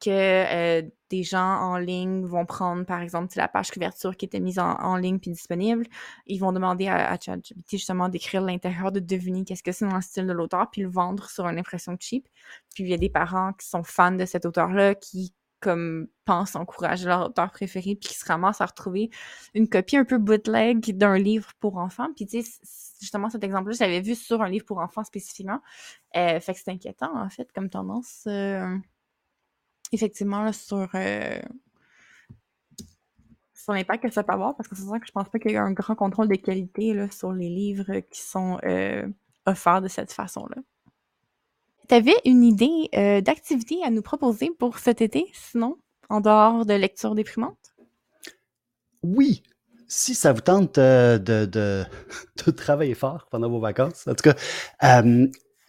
que 0.00 0.10
euh, 0.10 0.82
des 1.10 1.22
gens 1.22 1.58
en 1.60 1.78
ligne 1.78 2.24
vont 2.24 2.44
prendre, 2.46 2.84
par 2.84 3.00
exemple, 3.00 3.32
la 3.36 3.48
page 3.48 3.70
couverture 3.70 4.16
qui 4.16 4.24
était 4.24 4.40
mise 4.40 4.58
en, 4.58 4.96
ligne 4.96 5.18
puis 5.18 5.30
disponible. 5.30 5.86
Ils 6.26 6.38
vont 6.38 6.52
demander 6.52 6.88
à, 6.88 7.10
à 7.10 7.18
ChatGPT 7.18 7.72
justement 7.72 8.08
d'écrire 8.08 8.42
l'intérieur, 8.42 8.92
de 8.92 9.00
deviner 9.00 9.44
qu'est-ce 9.44 9.62
que 9.62 9.72
c'est 9.72 9.86
dans 9.86 9.96
le 9.96 10.02
style 10.02 10.26
de 10.26 10.32
l'auteur, 10.32 10.70
puis 10.70 10.82
le 10.82 10.88
vendre 10.88 11.28
sur 11.30 11.46
une 11.46 11.58
impression 11.58 11.96
cheap. 11.98 12.28
Puis 12.74 12.84
il 12.84 12.90
y 12.90 12.94
a 12.94 12.98
des 12.98 13.10
parents 13.10 13.52
qui 13.52 13.66
sont 13.66 13.84
fans 13.84 14.12
de 14.12 14.24
cet 14.24 14.46
auteur-là, 14.46 14.94
qui 14.94 15.34
comme 15.60 16.06
pensent 16.26 16.54
encourager 16.54 17.06
leur 17.06 17.26
auteur 17.26 17.50
préféré, 17.50 17.96
puis 17.96 18.10
qui 18.10 18.14
se 18.14 18.24
ramassent 18.26 18.60
à 18.60 18.66
retrouver 18.66 19.10
une 19.54 19.68
copie 19.68 19.96
un 19.96 20.04
peu 20.04 20.18
bootleg 20.18 20.96
d'un 20.96 21.18
livre 21.18 21.52
pour 21.60 21.78
enfants. 21.78 22.08
Puis 22.14 22.26
tu 22.26 22.42
sais, 22.42 22.50
justement, 23.00 23.30
cet 23.30 23.42
exemple-là, 23.42 23.74
je 23.78 24.00
vu 24.02 24.14
sur 24.14 24.42
un 24.42 24.48
livre 24.48 24.66
pour 24.66 24.78
enfants 24.78 25.04
spécifiquement. 25.04 25.60
Euh, 26.16 26.40
fait 26.40 26.54
que 26.54 26.60
c'est 26.60 26.70
inquiétant, 26.70 27.16
en 27.16 27.30
fait, 27.30 27.50
comme 27.52 27.70
tendance. 27.70 28.24
Euh 28.26 28.76
effectivement, 29.92 30.52
sur, 30.52 30.88
euh, 30.94 31.40
sur 33.54 33.72
l'impact 33.72 34.04
que 34.04 34.12
ça 34.12 34.22
peut 34.22 34.32
avoir, 34.32 34.56
parce 34.56 34.68
que 34.68 34.76
c'est 34.76 34.86
ça 34.86 34.98
que 34.98 35.06
je 35.06 35.12
pense 35.12 35.28
pas 35.28 35.38
qu'il 35.38 35.50
y 35.50 35.54
ait 35.54 35.58
un 35.58 35.72
grand 35.72 35.94
contrôle 35.94 36.28
de 36.28 36.36
qualité 36.36 36.94
là, 36.94 37.10
sur 37.10 37.32
les 37.32 37.48
livres 37.48 38.00
qui 38.10 38.20
sont 38.20 38.58
euh, 38.64 39.06
offerts 39.46 39.82
de 39.82 39.88
cette 39.88 40.12
façon-là. 40.12 40.56
Tu 41.88 41.94
avais 41.94 42.16
une 42.24 42.42
idée 42.42 42.88
euh, 42.94 43.20
d'activité 43.20 43.82
à 43.84 43.90
nous 43.90 44.02
proposer 44.02 44.50
pour 44.58 44.78
cet 44.78 45.00
été, 45.00 45.26
sinon, 45.32 45.76
en 46.08 46.20
dehors 46.20 46.66
de 46.66 46.74
lecture 46.74 47.14
déprimante? 47.14 47.74
Oui, 49.02 49.42
si 49.88 50.14
ça 50.14 50.32
vous 50.32 50.40
tente 50.40 50.76
de, 50.76 51.18
de, 51.18 51.46
de, 52.46 52.50
travailler 52.50 52.94
fort 52.94 53.26
pendant 53.30 53.48
vos 53.48 53.60
vacances, 53.60 54.06
en 54.06 54.14
tout 54.14 54.30
cas, 54.30 55.04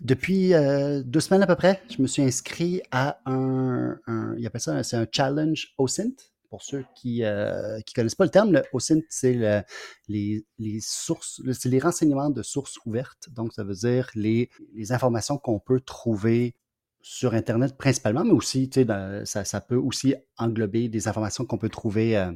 depuis 0.01 0.53
euh, 0.53 1.01
deux 1.03 1.19
semaines 1.19 1.41
à 1.41 1.47
peu 1.47 1.55
près, 1.55 1.81
je 1.89 2.01
me 2.01 2.07
suis 2.07 2.21
inscrit 2.21 2.81
à 2.91 3.19
un, 3.25 3.97
un 4.05 4.35
il 4.37 4.45
appelle 4.45 4.61
ça, 4.61 4.83
c'est 4.83 4.97
un 4.97 5.07
challenge 5.11 5.73
OSINT. 5.77 6.13
Pour 6.49 6.61
ceux 6.61 6.85
qui 6.95 7.19
ne 7.19 7.25
euh, 7.25 7.79
connaissent 7.93 8.15
pas 8.15 8.23
le 8.23 8.29
terme, 8.29 8.53
le 8.53 8.63
OSINT, 8.71 9.01
c'est 9.09 9.65
les, 10.07 10.45
les, 10.59 10.79
sources, 10.79 11.41
c'est 11.51 11.67
les 11.67 11.79
renseignements 11.79 12.29
de 12.29 12.41
sources 12.41 12.77
ouvertes. 12.85 13.27
Donc, 13.31 13.51
ça 13.51 13.65
veut 13.65 13.73
dire 13.73 14.09
les, 14.15 14.49
les 14.73 14.93
informations 14.93 15.37
qu'on 15.37 15.59
peut 15.59 15.81
trouver 15.81 16.55
sur 17.01 17.33
Internet 17.33 17.75
principalement, 17.77 18.23
mais 18.23 18.31
aussi, 18.31 18.69
tu 18.69 18.85
sais, 18.85 19.25
ça, 19.25 19.43
ça, 19.43 19.61
peut 19.61 19.75
aussi 19.75 20.15
englober 20.37 20.87
des 20.87 21.09
informations 21.09 21.45
qu'on 21.45 21.57
peut 21.57 21.69
trouver 21.69 22.15
euh, 22.17 22.31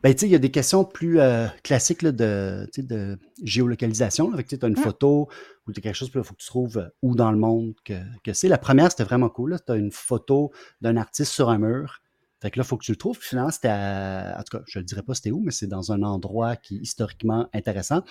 Ben, 0.04 0.14
tu 0.14 0.20
sais, 0.20 0.26
il 0.28 0.34
y 0.34 0.36
a 0.36 0.40
des 0.40 0.52
questions 0.52 0.84
plus 0.84 1.22
euh, 1.22 1.48
classiques 1.64 2.02
là, 2.02 2.12
de, 2.12 2.68
de 2.78 3.18
géolocalisation. 3.42 4.34
Tu 4.46 4.58
as 4.62 4.68
une 4.68 4.76
Ah. 4.78 4.82
photo 4.82 5.30
ou 5.66 5.72
tu 5.72 5.80
as 5.80 5.82
quelque 5.82 5.96
chose, 5.96 6.12
il 6.14 6.22
faut 6.26 6.34
que 6.34 6.42
tu 6.42 6.48
trouves 6.48 6.78
euh, 6.78 6.90
où 7.02 7.16
dans 7.16 7.32
le 7.32 7.38
monde 7.38 7.74
que, 7.86 7.94
que 8.22 8.34
c'est. 8.34 8.50
La 8.50 8.58
première, 8.58 8.92
c'était 8.92 9.06
vraiment 9.06 9.30
cool. 9.30 9.58
Tu 9.66 9.72
as 9.72 9.76
une 9.78 9.94
photo 9.94 10.52
d'un 10.82 10.98
artiste 10.98 11.32
sur 11.32 11.50
un 11.50 11.58
mur. 11.58 12.02
Fait 12.42 12.52
que 12.52 12.60
là, 12.60 12.66
il 12.66 12.68
faut 12.68 12.76
que 12.76 12.84
tu 12.84 12.92
le 12.92 12.98
trouves. 12.98 13.18
Puis 13.18 13.30
finalement, 13.30 13.52
c'était 13.52 13.70
à- 13.70 14.36
En 14.38 14.44
tout 14.44 14.58
cas, 14.58 14.64
je 14.68 14.80
ne 14.80 14.84
dirais 14.84 15.04
pas 15.04 15.14
c'était 15.14 15.32
où, 15.32 15.40
mais 15.40 15.52
c'est 15.52 15.68
dans 15.68 15.94
un 15.94 16.04
endroit 16.04 16.58
qui 16.58 16.76
est 16.76 16.82
historiquement 16.82 17.48
intéressant. 17.54 18.02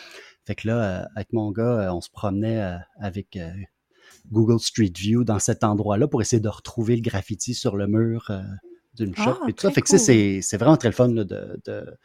Fait 0.46 0.54
que 0.54 0.68
là, 0.68 1.10
avec 1.14 1.34
mon 1.34 1.50
gars, 1.50 1.90
on 1.94 2.00
se 2.00 2.08
promenait 2.08 2.74
avec 2.98 3.38
Google 4.30 4.60
Street 4.60 4.92
View 4.96 5.24
dans 5.24 5.38
cet 5.38 5.64
endroit-là 5.64 6.06
pour 6.08 6.22
essayer 6.22 6.40
de 6.40 6.48
retrouver 6.48 6.96
le 6.96 7.02
graffiti 7.02 7.54
sur 7.54 7.76
le 7.76 7.86
mur 7.86 8.26
euh, 8.30 8.40
d'une 8.94 9.14
shop 9.16 9.38
Ah, 9.42 9.46
et 9.48 9.52
tout 9.52 9.62
ça. 9.62 9.70
Fait 9.70 9.80
cool. 9.82 9.98
c'est 9.98 10.40
c'est 10.42 10.56
vraiment 10.56 10.76
très 10.76 10.88
le 10.88 10.94
fun 10.94 11.08
là, 11.12 11.24
de, 11.24 11.60
de- 11.66 11.96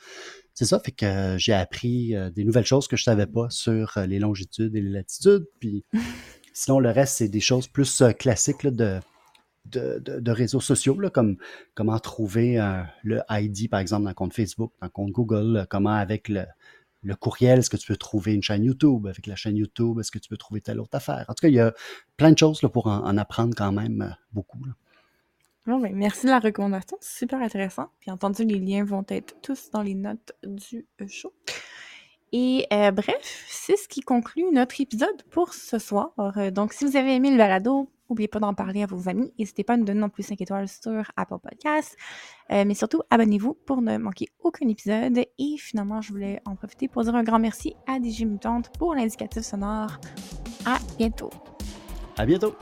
C'est 0.54 0.66
ça, 0.66 0.80
fait 0.80 0.92
que 0.92 1.06
euh, 1.06 1.38
j'ai 1.38 1.54
appris 1.54 2.16
euh, 2.16 2.30
des 2.30 2.44
nouvelles 2.44 2.66
choses 2.66 2.88
que 2.88 2.96
je 2.98 3.04
savais 3.04 3.28
pas 3.28 3.48
sur 3.50 3.94
les 4.08 4.20
longitudes 4.20 4.76
et 4.76 4.82
les 4.82 4.90
latitudes. 4.90 5.46
Puis 5.60 5.84
sinon, 6.54 6.80
le 6.80 6.90
reste, 6.90 7.18
c'est 7.18 7.28
des 7.30 7.40
choses 7.42 7.68
plus 7.68 8.02
classiques 8.18 8.64
là, 8.64 8.72
de, 8.72 9.00
de, 9.66 10.00
de- 10.00 10.20
de 10.20 10.32
réseaux 10.32 10.62
sociaux, 10.62 11.00
là, 11.00 11.10
comme 11.10 11.38
comment 11.76 12.00
trouver 12.00 12.60
euh, 12.60 12.82
le 13.04 13.22
ID, 13.30 13.70
par 13.70 13.80
exemple, 13.80 14.04
dans 14.04 14.10
le 14.10 14.16
compte 14.16 14.34
Facebook, 14.34 14.72
dans 14.82 14.88
le 14.88 14.92
compte 14.92 15.12
Google, 15.12 15.68
comment 15.70 15.94
avec 15.94 16.30
le, 16.30 16.46
le 17.08 17.16
courriel, 17.16 17.60
est-ce 17.60 17.70
que 17.70 17.78
tu 17.78 17.88
peux 17.88 17.96
trouver 17.96 18.34
une 18.34 18.44
chaîne 18.44 18.64
YouTube? 18.64 19.08
Avec 19.08 19.26
la 19.28 19.36
chaîne 19.36 19.56
YouTube, 19.56 20.00
est-ce 20.00 20.12
que 20.12 20.20
tu 20.20 20.28
peux 20.30 20.38
trouver 20.38 20.62
telle 20.62 20.80
autre 20.80 20.96
affaire? 20.96 21.26
En 21.30 21.34
tout 21.34 21.42
cas, 21.42 21.48
il 21.48 21.54
y 21.54 21.60
a 21.60 21.74
plein 22.18 22.32
de 22.32 22.38
choses 22.38 22.62
là, 22.62 22.70
pour 22.70 22.88
en, 22.88 23.06
en 23.06 23.18
apprendre 23.18 23.56
quand 23.56 23.72
même 23.72 24.02
euh, 24.02 24.14
beaucoup. 24.34 24.60
Bon, 25.66 25.80
ben, 25.80 25.96
merci 25.96 26.26
de 26.26 26.32
la 26.32 26.40
recommandation. 26.40 26.98
C'est 27.00 27.20
super 27.20 27.42
intéressant. 27.42 27.88
Puis 28.02 28.12
entendu, 28.12 28.44
les 28.44 28.60
liens 28.60 28.84
vont 28.84 29.06
être 29.08 29.36
tous 29.42 29.70
dans 29.72 29.82
les 29.82 29.96
notes 29.96 30.34
du 30.44 30.86
euh, 31.02 31.08
show. 31.08 31.34
Et 32.34 32.68
euh, 32.74 32.92
bref, 32.92 33.46
c'est 33.48 33.78
ce 33.78 33.88
qui 33.88 34.02
conclut 34.02 34.52
notre 34.52 34.82
épisode 34.82 35.24
pour 35.32 35.54
ce 35.54 35.80
soir. 35.80 36.12
Donc, 36.52 36.74
si 36.74 36.84
vous 36.84 36.98
avez 36.98 37.16
aimé 37.16 37.32
le 37.32 37.38
balado, 37.38 37.90
n'oubliez 38.10 38.28
pas 38.28 38.40
d'en 38.40 38.54
parler 38.54 38.84
à 38.84 38.86
vos 38.86 39.10
amis. 39.10 39.32
N'hésitez 39.38 39.64
pas 39.64 39.74
à 39.74 39.78
nous 39.78 39.86
donner 39.86 40.00
non 40.00 40.10
plus 40.10 40.24
5 40.24 40.40
étoiles 40.42 40.68
sur 40.68 41.12
Apple 41.16 41.38
Podcasts. 41.42 41.96
Euh, 42.52 42.64
mais 42.66 42.74
surtout, 42.74 43.02
abonnez-vous 43.10 43.54
pour 43.66 43.82
ne 43.82 43.98
manquer 43.98 44.28
aucun 44.40 44.68
épisode. 44.68 45.20
Et 45.38 45.58
finalement, 45.58 46.02
je 46.02 46.12
voulais 46.12 46.42
en 46.46 46.56
profiter 46.56 46.88
pour 46.88 47.04
dire 47.04 47.16
un 47.16 47.24
grand 47.24 47.40
merci 47.40 47.76
à 47.88 47.98
DJ 47.98 48.24
Mutante 48.24 48.72
pour 48.78 48.96
l'indicatif 48.96 49.44
sonore. 49.44 50.00
À 50.66 50.78
bientôt! 50.98 51.30
À 52.18 52.26
bientôt! 52.26 52.56